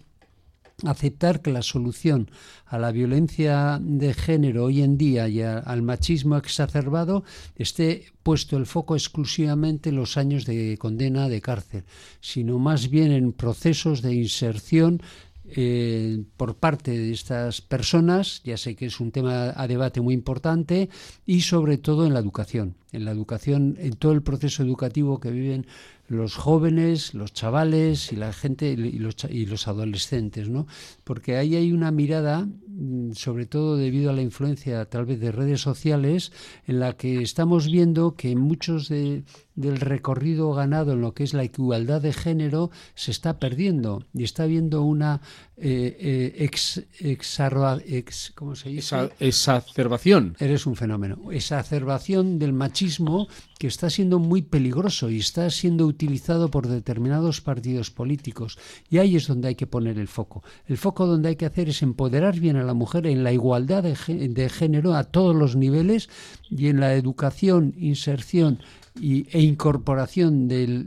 aceptar 0.84 1.42
que 1.42 1.52
la 1.52 1.62
solución 1.62 2.30
a 2.66 2.78
la 2.78 2.92
violencia 2.92 3.80
de 3.82 4.14
género 4.14 4.66
hoy 4.66 4.82
en 4.82 4.98
día 4.98 5.28
y 5.30 5.42
al 5.42 5.82
machismo 5.82 6.36
exacerbado 6.36 7.24
esté 7.56 8.06
puesto 8.24 8.58
el 8.58 8.66
foco 8.66 8.96
exclusivamente 8.96 9.90
en 9.90 9.96
los 9.96 10.18
años 10.18 10.46
de 10.46 10.78
condena 10.78 11.30
de 11.30 11.42
cárcel, 11.42 11.86
sino 12.20 12.60
más 12.60 12.90
bien 12.90 13.12
en 13.12 13.32
procesos 13.32 14.02
de 14.02 14.14
inserción 14.16 15.02
eh, 15.48 16.24
por 16.38 16.56
parte 16.56 16.92
de 16.92 17.12
estas 17.12 17.62
personas, 17.62 18.42
ya 18.44 18.58
sé 18.58 18.76
que 18.76 18.88
es 18.88 19.00
un 19.00 19.12
tema 19.12 19.54
a 19.56 19.68
debate 19.68 20.02
muy 20.02 20.16
importante, 20.16 20.90
y 21.26 21.42
sobre 21.42 21.78
todo 21.78 22.08
en 22.08 22.14
la 22.14 22.20
educación, 22.20 22.76
en 22.92 23.06
la 23.06 23.12
educación, 23.12 23.78
en 23.80 23.94
todo 23.94 24.14
el 24.14 24.24
proceso 24.24 24.64
educativo 24.64 25.20
que 25.20 25.30
viven 25.30 25.68
los 26.08 26.36
jóvenes, 26.36 27.14
los 27.14 27.34
chavales 27.34 28.12
y 28.12 28.16
la 28.16 28.32
gente 28.32 28.72
y 28.72 29.00
los, 29.00 29.16
y 29.30 29.46
los 29.46 29.68
adolescentes, 29.68 30.50
¿no? 30.50 30.68
Porque 31.04 31.38
ahí 31.38 31.56
hay 31.56 31.72
una 31.72 31.92
mirada, 31.92 32.48
mm, 32.68 33.14
sobre 33.14 33.46
todo 33.46 33.78
debido 33.78 34.10
a 34.12 34.14
la 34.14 34.22
influencia 34.22 34.86
tal 34.86 35.06
vez 35.06 35.20
de 35.20 35.32
redes 35.32 35.62
sociales, 35.62 36.32
en 36.68 36.80
la 36.80 36.94
que 36.94 37.22
estamos 37.22 37.66
viendo 37.68 38.16
que 38.16 38.36
muchos 38.36 38.90
de, 38.90 39.24
del 39.56 39.78
recorrido 39.78 40.54
ganado 40.54 40.94
en 40.94 41.02
lo 41.02 41.14
que 41.14 41.24
es 41.24 41.34
la 41.34 41.44
igualdad 41.44 42.02
de 42.02 42.14
género 42.14 42.72
se 42.94 43.12
está 43.12 43.40
perdiendo 43.40 44.04
y 44.14 44.24
está 44.24 44.44
habiendo 44.44 44.82
una 44.84 45.22
eh, 45.58 45.96
eh, 46.00 46.44
ex, 46.44 46.84
ex, 47.00 48.32
¿cómo 48.36 48.56
se 48.56 48.70
dice? 48.70 49.10
exacerbación. 49.20 50.36
Eres 50.40 50.66
un 50.66 50.76
fenómeno. 50.76 51.32
Exacerbación 51.32 52.38
del 52.38 52.54
machismo 52.54 53.28
que 53.58 53.68
está 53.68 53.90
siendo 53.90 54.20
muy 54.20 54.42
peligroso 54.42 55.10
y 55.10 55.20
está 55.20 55.50
siendo 55.50 55.86
utilizado 55.86 56.52
por 56.52 56.68
determinados 56.68 57.42
partidos 57.42 57.90
políticos. 57.92 58.58
Y 58.90 58.98
ahí 58.98 59.16
es 59.16 59.28
donde 59.28 59.50
hay 59.50 59.56
que 59.56 59.68
poner 59.68 59.98
el 59.98 60.08
foco. 60.08 60.44
El 60.66 60.78
foco 60.78 61.06
donde 61.08 61.30
hay 61.30 61.36
que 61.36 61.46
hacer 61.46 61.70
es 61.70 61.82
empoderar 61.82 62.40
bien 62.40 62.58
a 62.58 62.64
la 62.64 62.74
mujer 62.74 63.08
en 63.08 63.24
la 63.24 63.32
igualdad 63.32 63.84
de, 63.84 64.50
género 64.50 64.96
a 64.96 65.06
todos 65.06 65.36
los 65.36 65.56
niveles 65.56 66.10
y 66.50 66.68
en 66.68 66.80
la 66.80 66.94
educación, 66.96 67.74
inserción 67.78 68.60
y, 69.00 69.28
e 69.32 69.42
incorporación 69.42 70.48
del 70.48 70.86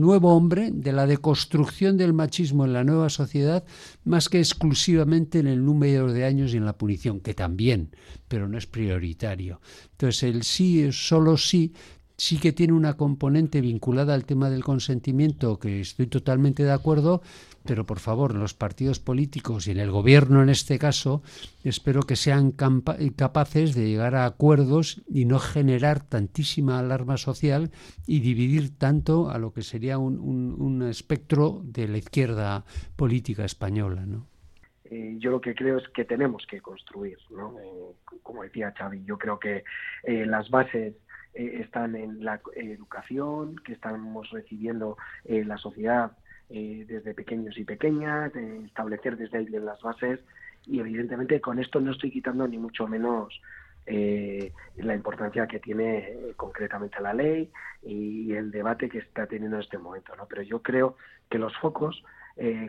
nuevo 0.00 0.34
hombre, 0.34 0.70
de 0.72 0.92
la 0.92 1.06
deconstrucción 1.06 1.96
del 1.96 2.12
machismo 2.12 2.64
en 2.64 2.72
la 2.72 2.84
nueva 2.84 3.10
sociedad, 3.10 3.64
más 4.04 4.28
que 4.28 4.38
exclusivamente 4.38 5.38
en 5.38 5.46
el 5.46 5.64
número 5.64 6.12
de 6.12 6.24
años 6.24 6.52
y 6.52 6.56
en 6.56 6.64
la 6.64 6.76
punición, 6.76 7.20
que 7.20 7.34
también, 7.34 7.90
pero 8.26 8.48
no 8.48 8.58
es 8.58 8.66
prioritario. 8.66 9.60
Entonces, 9.92 10.22
el 10.24 10.42
sí, 10.42 10.90
solo 10.92 11.36
sí, 11.36 11.72
sí 12.16 12.38
que 12.38 12.52
tiene 12.52 12.72
una 12.72 12.96
componente 12.96 13.60
vinculada 13.60 14.14
al 14.14 14.24
tema 14.24 14.50
del 14.50 14.64
consentimiento, 14.64 15.58
que 15.58 15.80
estoy 15.80 16.08
totalmente 16.08 16.64
de 16.64 16.72
acuerdo, 16.72 17.22
pero 17.64 17.84
por 17.84 17.98
favor, 17.98 18.34
los 18.34 18.54
partidos 18.54 18.98
políticos 18.98 19.66
y 19.66 19.72
en 19.72 19.78
el 19.78 19.90
gobierno 19.90 20.42
en 20.42 20.48
este 20.48 20.78
caso, 20.78 21.22
espero 21.64 22.02
que 22.02 22.16
sean 22.16 22.52
capaces 22.52 23.74
de 23.74 23.88
llegar 23.88 24.14
a 24.14 24.24
acuerdos 24.24 25.02
y 25.08 25.24
no 25.24 25.38
generar 25.38 26.00
tantísima 26.00 26.78
alarma 26.78 27.16
social 27.16 27.70
y 28.06 28.20
dividir 28.20 28.76
tanto 28.78 29.30
a 29.30 29.38
lo 29.38 29.52
que 29.52 29.62
sería 29.62 29.98
un, 29.98 30.82
espectro 30.88 31.60
de 31.64 31.88
la 31.88 31.98
izquierda 31.98 32.64
política 32.96 33.44
española, 33.44 34.06
¿no? 34.06 34.26
Eh, 34.84 35.16
yo 35.18 35.30
lo 35.30 35.40
que 35.40 35.54
creo 35.54 35.76
es 35.78 35.88
que 35.88 36.04
tenemos 36.04 36.46
que 36.46 36.60
construir, 36.60 37.18
¿no? 37.30 37.58
Eh, 37.60 38.16
como 38.22 38.42
decía 38.42 38.72
Xavi, 38.76 39.04
yo 39.04 39.18
creo 39.18 39.38
que 39.38 39.64
eh, 40.04 40.24
las 40.24 40.48
bases 40.48 40.94
están 41.34 41.94
en 41.94 42.24
la 42.24 42.40
educación 42.56 43.56
que 43.56 43.72
estamos 43.72 44.28
recibiendo 44.30 44.96
la 45.24 45.56
sociedad 45.58 46.12
eh, 46.50 46.86
desde 46.88 47.12
pequeños 47.12 47.58
y 47.58 47.64
pequeñas, 47.64 48.34
establecer 48.34 49.18
desde 49.18 49.36
ahí 49.36 49.46
las 49.48 49.82
bases 49.82 50.18
y 50.64 50.80
evidentemente 50.80 51.42
con 51.42 51.58
esto 51.58 51.78
no 51.78 51.92
estoy 51.92 52.10
quitando 52.10 52.48
ni 52.48 52.56
mucho 52.56 52.86
menos 52.86 53.38
eh, 53.84 54.54
la 54.76 54.94
importancia 54.94 55.46
que 55.46 55.58
tiene 55.58 55.98
eh, 55.98 56.32
concretamente 56.36 57.02
la 57.02 57.12
ley 57.12 57.50
y 57.82 58.32
el 58.32 58.50
debate 58.50 58.88
que 58.88 58.96
está 58.96 59.26
teniendo 59.26 59.56
en 59.56 59.62
este 59.62 59.76
momento, 59.76 60.16
¿no? 60.16 60.24
Pero 60.26 60.40
yo 60.40 60.62
creo 60.62 60.96
que 61.28 61.38
los 61.38 61.54
focos 61.58 62.02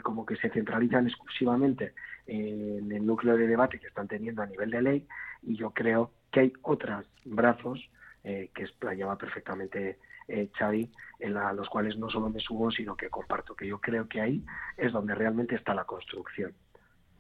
como 0.02 0.26
que 0.26 0.36
se 0.36 0.50
centralizan 0.50 1.06
exclusivamente 1.06 1.94
en 2.26 2.92
el 2.92 3.06
núcleo 3.06 3.38
de 3.38 3.46
debate 3.46 3.80
que 3.80 3.86
están 3.86 4.08
teniendo 4.08 4.42
a 4.42 4.48
nivel 4.48 4.72
de 4.72 4.82
ley 4.82 5.08
y 5.44 5.56
yo 5.56 5.70
creo 5.70 6.12
que 6.32 6.40
hay 6.40 6.54
otros 6.64 7.06
brazos 7.24 7.80
que 8.24 8.50
explayaba 8.56 9.16
perfectamente 9.16 10.00
eh, 10.30 10.50
Xavi, 10.58 10.90
en 11.20 11.34
los 11.34 11.68
cuales 11.70 11.98
no 11.98 12.10
solo 12.10 12.30
me 12.30 12.40
subo, 12.40 12.72
sino 12.72 12.96
que 12.96 13.10
comparto, 13.10 13.56
que 13.56 13.68
yo 13.68 13.80
creo 13.80 14.08
que 14.08 14.22
ahí 14.22 14.46
es 14.78 14.94
donde 14.94 15.16
realmente 15.16 15.56
está 15.56 15.74
la 15.74 15.84
construcción. 15.84 16.54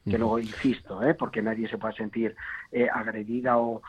Que 0.05 0.17
luego 0.17 0.39
insisto, 0.39 1.03
¿eh? 1.03 1.13
porque 1.13 1.41
nadie 1.41 1.69
se 1.69 1.77
pueda 1.77 1.93
sentir 1.93 2.35
eh, 2.71 2.87
agredida 2.91 3.57
o, 3.57 3.81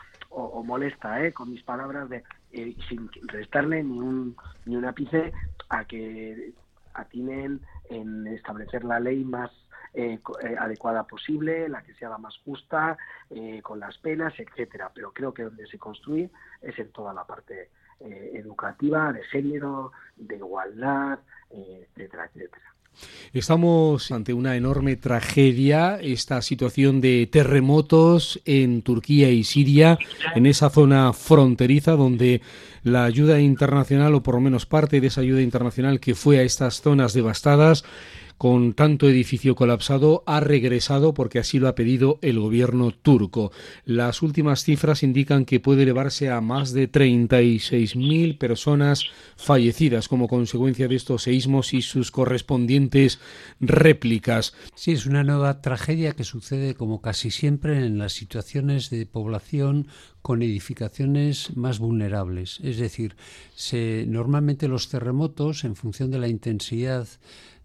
molesta 0.63 1.23
¿eh? 1.23 1.33
con 1.33 1.49
mis 1.49 1.63
palabras, 1.63 2.09
de, 2.09 2.23
eh, 2.51 2.75
sin 2.87 3.09
restarle 3.23 3.83
ni 3.83 3.99
un, 3.99 4.35
ni 4.65 4.75
un 4.75 4.85
ápice 4.85 5.31
a 5.69 5.85
que 5.85 6.53
atinen 6.93 7.61
en 7.89 8.27
establecer 8.27 8.83
la 8.83 8.99
ley 8.99 9.23
más 9.23 9.51
eh, 9.93 10.19
adecuada 10.59 11.03
posible, 11.03 11.67
la 11.69 11.81
que 11.81 11.93
sea 11.95 12.09
la 12.09 12.17
más 12.17 12.37
justa, 12.45 12.97
con 13.63 13.79
las 13.79 13.97
penas, 13.97 14.33
etcétera. 14.37 14.91
Pero 14.93 15.13
creo 15.13 15.33
que 15.33 15.43
donde 15.43 15.65
se 15.67 15.77
construye 15.77 16.29
es 16.61 16.77
en 16.77 16.91
toda 16.91 17.13
la 17.13 17.25
parte 17.25 17.71
eh, 18.05 18.31
educativa, 18.35 19.13
de 19.13 19.23
género, 19.25 19.91
de 20.17 20.35
igualdad, 20.35 21.19
etcétera, 21.49 22.29
etcétera. 22.33 22.71
Estamos 23.33 24.11
ante 24.11 24.33
una 24.33 24.57
enorme 24.57 24.97
tragedia, 24.97 25.97
esta 26.01 26.41
situación 26.41 26.99
de 26.99 27.27
terremotos 27.31 28.41
en 28.45 28.81
Turquía 28.81 29.29
y 29.29 29.43
Siria, 29.43 29.97
en 30.35 30.45
esa 30.45 30.69
zona 30.69 31.13
fronteriza 31.13 31.93
donde 31.93 32.41
la 32.83 33.05
ayuda 33.05 33.39
internacional, 33.39 34.13
o 34.15 34.23
por 34.23 34.35
lo 34.35 34.41
menos 34.41 34.65
parte 34.65 34.99
de 34.99 35.07
esa 35.07 35.21
ayuda 35.21 35.41
internacional 35.41 35.99
que 35.99 36.15
fue 36.15 36.39
a 36.39 36.43
estas 36.43 36.81
zonas 36.81 37.13
devastadas, 37.13 37.85
con 38.41 38.73
tanto 38.73 39.07
edificio 39.07 39.53
colapsado 39.53 40.23
ha 40.25 40.39
regresado 40.39 41.13
porque 41.13 41.37
así 41.37 41.59
lo 41.59 41.67
ha 41.67 41.75
pedido 41.75 42.17
el 42.23 42.39
gobierno 42.39 42.89
turco. 42.89 43.51
Las 43.85 44.23
últimas 44.23 44.63
cifras 44.63 45.03
indican 45.03 45.45
que 45.45 45.59
puede 45.59 45.83
elevarse 45.83 46.31
a 46.31 46.41
más 46.41 46.73
de 46.73 46.91
36.000 46.91 48.39
personas 48.39 49.05
fallecidas 49.37 50.07
como 50.07 50.27
consecuencia 50.27 50.87
de 50.87 50.95
estos 50.95 51.21
seísmos 51.21 51.75
y 51.75 51.83
sus 51.83 52.09
correspondientes 52.09 53.19
réplicas. 53.59 54.55
Sí, 54.73 54.93
es 54.93 55.05
una 55.05 55.23
nueva 55.23 55.61
tragedia 55.61 56.13
que 56.13 56.23
sucede 56.23 56.73
como 56.73 56.99
casi 56.99 57.29
siempre 57.29 57.85
en 57.85 57.99
las 57.99 58.13
situaciones 58.13 58.89
de 58.89 59.05
población 59.05 59.87
con 60.23 60.41
edificaciones 60.41 61.55
más 61.55 61.77
vulnerables. 61.77 62.59
Es 62.63 62.79
decir, 62.79 63.15
normalmente 64.07 64.67
los 64.67 64.89
terremotos, 64.89 65.63
en 65.63 65.75
función 65.75 66.09
de 66.09 66.17
la 66.17 66.27
intensidad 66.27 67.07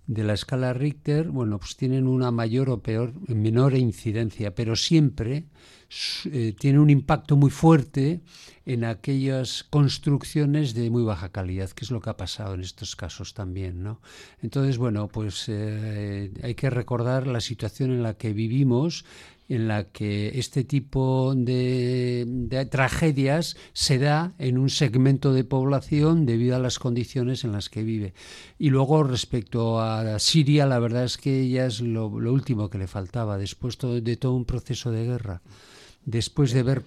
de 0.06 0.22
la 0.22 0.34
escala 0.34 0.72
Richter, 0.72 1.28
bueno, 1.30 1.58
pues 1.58 1.76
tienen 1.76 2.06
una 2.06 2.30
mayor 2.30 2.70
o 2.70 2.80
peor, 2.80 3.12
menor 3.28 3.74
incidencia, 3.74 4.54
pero 4.54 4.76
siempre 4.76 5.46
eh, 6.30 6.54
tiene 6.58 6.78
un 6.78 6.90
impacto 6.90 7.36
muy 7.36 7.50
fuerte 7.50 8.20
en 8.64 8.84
aquellas 8.84 9.64
construcciones 9.64 10.74
de 10.74 10.90
muy 10.90 11.02
baja 11.02 11.30
calidad, 11.30 11.70
que 11.70 11.84
es 11.84 11.90
lo 11.90 12.00
que 12.00 12.10
ha 12.10 12.16
pasado 12.16 12.54
en 12.54 12.60
estos 12.60 12.96
casos 12.96 13.34
también, 13.34 13.82
¿no? 13.82 14.00
Entonces, 14.42 14.78
bueno, 14.78 15.08
pues 15.08 15.44
eh, 15.48 16.32
hay 16.42 16.54
que 16.54 16.70
recordar 16.70 17.26
la 17.26 17.40
situación 17.40 17.90
en 17.90 18.02
la 18.02 18.14
que 18.14 18.32
vivimos 18.32 19.04
en 19.48 19.68
la 19.68 19.84
que 19.84 20.38
este 20.38 20.64
tipo 20.64 21.34
de, 21.36 22.68
tragedias 22.70 23.56
se 23.72 23.98
da 23.98 24.34
en 24.38 24.58
un 24.58 24.70
segmento 24.70 25.32
de 25.32 25.44
población 25.44 26.26
debido 26.26 26.56
a 26.56 26.60
las 26.60 26.78
condiciones 26.78 27.44
en 27.44 27.52
las 27.52 27.68
que 27.68 27.82
vive. 27.82 28.14
Y 28.58 28.70
luego 28.70 29.04
respecto 29.04 29.80
a 29.80 30.18
Siria, 30.18 30.66
la 30.66 30.78
verdad 30.78 31.04
es 31.04 31.16
que 31.16 31.48
ya 31.48 31.66
es 31.66 31.80
lo, 31.80 32.06
último 32.08 32.70
que 32.70 32.78
le 32.78 32.86
faltaba, 32.86 33.38
después 33.38 33.78
de 33.78 34.16
todo 34.16 34.32
un 34.32 34.44
proceso 34.44 34.90
de 34.90 35.06
guerra, 35.06 35.42
después 36.04 36.52
de 36.52 36.62
ver 36.62 36.82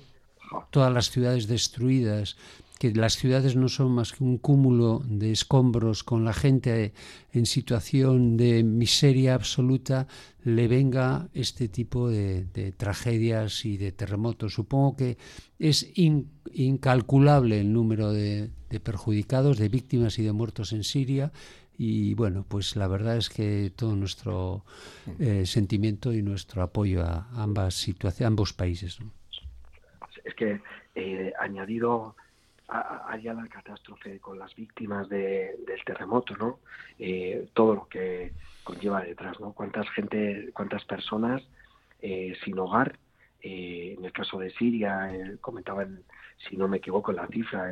todas 0.72 0.94
las 0.94 1.12
ciudades 1.12 1.48
destruidas, 1.48 2.36
que 2.80 2.94
las 2.94 3.18
ciudades 3.18 3.58
no 3.58 3.68
son 3.68 3.92
más 3.92 4.14
que 4.14 4.24
un 4.24 4.38
cúmulo 4.38 5.02
de 5.06 5.34
escombros 5.34 6.06
con 6.06 6.24
la 6.24 6.32
gente 6.32 6.94
en 7.34 7.46
situación 7.46 8.38
de 8.38 8.64
miseria 8.64 9.36
absoluta, 9.36 10.08
le 10.46 10.70
venga 10.70 11.28
este 11.34 11.68
tipo 11.68 12.10
de, 12.10 12.46
tragedias 12.78 13.66
y 13.66 13.76
de 13.76 13.92
terremotos. 13.92 14.54
Supongo 14.54 14.96
que 14.96 15.18
es 15.60 15.92
incalculable 16.54 17.60
el 17.60 17.74
número 17.74 18.14
de, 18.14 18.50
perjudicados, 18.82 19.58
de 19.58 19.68
víctimas 19.68 20.18
y 20.18 20.24
de 20.24 20.32
muertos 20.32 20.72
en 20.72 20.86
Siria. 20.86 21.34
Y 21.78 22.14
bueno, 22.14 22.46
pues 22.48 22.78
la 22.78 22.88
verdad 22.88 23.18
es 23.18 23.30
que 23.30 23.74
todo 23.76 23.98
nuestro 23.98 24.64
eh, 25.20 25.46
sentimiento 25.46 26.14
y 26.14 26.22
nuestro 26.22 26.62
apoyo 26.62 27.04
a 27.04 27.28
ambas 27.34 27.74
situaciones, 27.74 28.28
ambos 28.28 28.54
países. 28.54 29.00
Es 30.24 30.34
que 30.36 30.62
eh, 30.96 31.34
añadido 31.40 32.16
haya 32.70 33.34
la 33.34 33.48
catástrofe 33.48 34.20
con 34.20 34.38
las 34.38 34.54
víctimas 34.56 35.10
del 35.10 35.66
terremoto, 35.86 36.36
¿no? 36.38 36.60
Eh, 37.00 37.50
todo 37.54 37.76
lo 37.76 37.88
que 37.88 38.34
conlleva 38.64 39.02
detrás, 39.02 39.40
¿no? 39.40 39.54
Cuántas 39.54 39.90
gente, 39.92 40.52
cuántas 40.54 40.86
personas 40.86 41.42
eh, 42.02 42.36
sin 42.44 42.60
hogar, 42.60 42.98
eh, 43.42 43.96
en 43.98 44.06
el 44.06 44.12
caso 44.12 44.38
de 44.38 44.52
Siria, 44.52 45.10
comentaban, 45.42 46.04
si 46.48 46.58
no 46.58 46.68
me 46.68 46.78
equivoco, 46.78 47.12
la 47.12 47.28
cifra, 47.28 47.72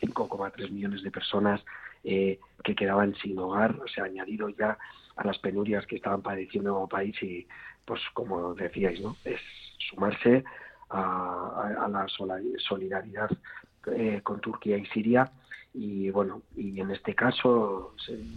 5,3 0.00 0.70
millones 0.70 1.02
de 1.02 1.10
personas 1.10 1.60
que 2.02 2.74
quedaban 2.76 3.14
sin 3.16 3.38
hogar, 3.38 3.74
o 3.80 3.88
sea, 3.88 4.04
añadido 4.04 4.48
ya 4.50 4.78
a 5.16 5.26
las 5.26 5.38
penurias 5.38 5.84
que 5.86 5.96
estaban 5.96 6.22
padeciendo 6.22 6.72
como 6.74 6.88
país 6.88 7.20
y, 7.22 7.46
pues, 7.84 8.00
como 8.14 8.54
decíais, 8.54 9.00
¿no? 9.00 9.16
Es 9.24 9.40
sumarse 9.90 10.44
a, 10.90 11.84
a 11.84 11.88
la 11.88 12.06
solidaridad 12.58 13.30
eh, 13.92 14.20
con 14.22 14.40
Turquía 14.40 14.76
y 14.76 14.86
Siria 14.86 15.30
y 15.74 16.10
bueno 16.10 16.42
y 16.56 16.80
en 16.80 16.90
este 16.90 17.14
caso 17.14 17.94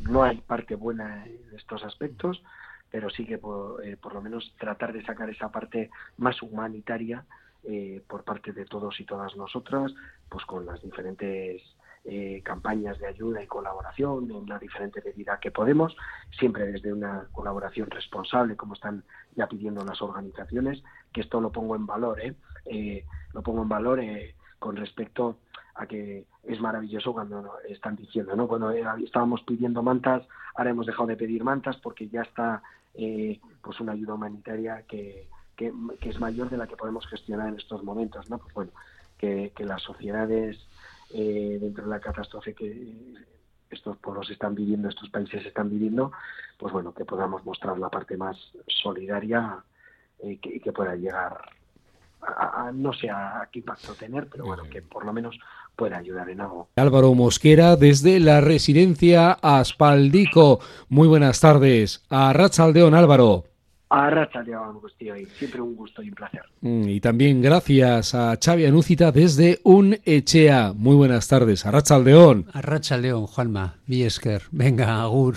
no 0.10 0.24
hay 0.24 0.38
parte 0.38 0.76
buena 0.76 1.26
en 1.26 1.56
estos 1.56 1.84
aspectos 1.84 2.44
pero 2.90 3.10
sí 3.10 3.26
que 3.26 3.38
por, 3.38 3.86
eh, 3.86 3.96
por 3.96 4.14
lo 4.14 4.22
menos 4.22 4.54
tratar 4.60 4.92
de 4.92 5.04
sacar 5.06 5.30
esa 5.30 5.50
parte 5.50 5.90
más 6.18 6.42
humanitaria 6.42 7.26
eh, 7.64 8.02
por 8.08 8.24
parte 8.24 8.52
de 8.52 8.66
todos 8.66 9.00
y 9.00 9.06
todas 9.06 9.36
nosotras 9.38 9.94
pues 10.30 10.46
con 10.46 10.66
las 10.66 10.82
diferentes 10.82 11.62
campañas 12.44 12.98
de 12.98 13.06
ayuda 13.06 13.44
y 13.44 13.46
colaboración 13.46 14.32
en 14.32 14.50
la 14.50 14.58
diferente 14.58 15.04
medida 15.06 15.40
que 15.40 15.52
podemos, 15.52 15.96
siempre 16.32 16.66
desde 16.66 16.92
una 16.92 17.28
colaboración 17.32 17.92
responsable, 17.92 18.56
como 18.56 18.74
están 18.74 19.04
ya 19.36 19.46
pidiendo 19.46 19.86
las 19.86 20.02
organizaciones, 20.02 20.82
que 21.14 21.22
esto 21.22 21.40
lo 21.40 21.52
pongo 21.52 21.76
en 21.76 21.86
valor, 21.86 22.20
¿eh? 22.20 23.06
lo 23.34 23.44
pongo 23.44 23.62
en 23.62 23.70
valor 23.70 24.00
con 24.62 24.76
respecto 24.76 25.40
a 25.74 25.88
que 25.88 26.28
es 26.44 26.62
maravilloso 26.62 27.14
cuando 27.14 27.52
están 27.68 27.96
diciendo, 27.96 28.36
¿no? 28.36 28.48
Cuando 28.48 28.70
estábamos 28.70 29.42
pidiendo 29.42 29.82
mantas, 29.82 30.22
ahora 30.54 30.70
hemos 30.70 30.86
dejado 30.86 31.08
de 31.08 31.18
pedir 31.18 31.44
mantas 31.44 31.78
porque 31.78 32.08
ya 32.10 32.22
está 32.22 32.62
eh, 32.94 33.40
pues 33.64 33.80
una 33.80 33.94
ayuda 33.94 34.14
humanitaria 34.14 34.84
que, 34.88 35.28
que, 35.56 35.74
es 36.02 36.20
mayor 36.20 36.52
de 36.52 36.58
la 36.58 36.68
que 36.68 36.78
podemos 36.78 37.08
gestionar 37.08 37.50
en 37.50 37.58
estos 37.58 37.84
momentos, 37.84 38.30
¿no? 38.30 38.38
Pues 38.38 38.54
bueno, 38.54 38.72
que, 39.18 39.52
las 39.58 39.82
sociedades 39.82 40.60
eh, 41.10 41.58
dentro 41.60 41.86
de 41.86 41.90
la 41.90 42.00
catástrofe 42.00 42.54
que 42.54 43.16
estos 43.72 43.98
pueblos 43.98 44.30
están 44.30 44.54
viviendo, 44.54 44.90
estos 44.90 45.10
países 45.10 45.44
están 45.44 45.72
viviendo, 45.72 46.12
pues 46.60 46.72
bueno, 46.72 46.94
que 46.94 47.06
podamos 47.06 47.44
mostrar 47.46 47.80
la 47.80 47.90
parte 47.90 48.16
más 48.16 48.38
solidaria 48.68 49.64
eh, 50.20 50.40
y 50.44 50.60
que 50.60 50.72
pueda 50.72 50.96
llegar 50.96 51.50
no 52.74 52.94
sé 52.94 53.10
a 53.10 53.48
qué 53.52 53.60
impacto 53.60 53.94
tener, 53.96 54.28
pero 54.28 54.46
bueno, 54.46 54.64
que 54.70 54.82
por 54.82 55.06
lo 55.06 55.14
menos 55.14 55.38
pueda 55.76 55.98
ayudar 55.98 56.30
en 56.30 56.42
algo. 56.42 56.70
Álvaro 56.76 57.14
Mosquera 57.14 57.76
desde 57.76 58.20
la 58.20 58.42
residencia 58.42 59.32
Aspaldico. 59.42 60.60
Muy 60.90 61.08
buenas 61.08 61.40
tardes. 61.40 62.04
A 62.10 62.34
Ratsaldeón, 62.34 62.94
Álvaro. 62.94 63.46
A 63.90 64.10
Ratsaldeón, 64.10 64.80
siempre 65.38 65.60
un 65.60 65.76
gusto 65.76 66.02
y 66.02 66.10
un 66.10 66.16
placer. 66.16 66.44
Mm, 66.62 66.88
y 66.88 67.02
también 67.02 67.42
gracias 67.42 68.16
a 68.16 68.38
Xavi 68.42 68.66
Anúcita 68.66 69.12
desde 69.12 69.60
Un 69.64 69.98
Echea. 70.06 70.74
Muy 70.74 70.96
buenas 70.96 71.28
tardes. 71.28 71.66
A 71.66 71.72
Ratsaldeón. 71.72 72.46
A 72.54 72.62
Ratsaldeón, 72.62 73.28
Juanma. 73.28 73.76
Viesker. 73.88 74.44
Venga, 74.52 75.02
Agur. 75.02 75.36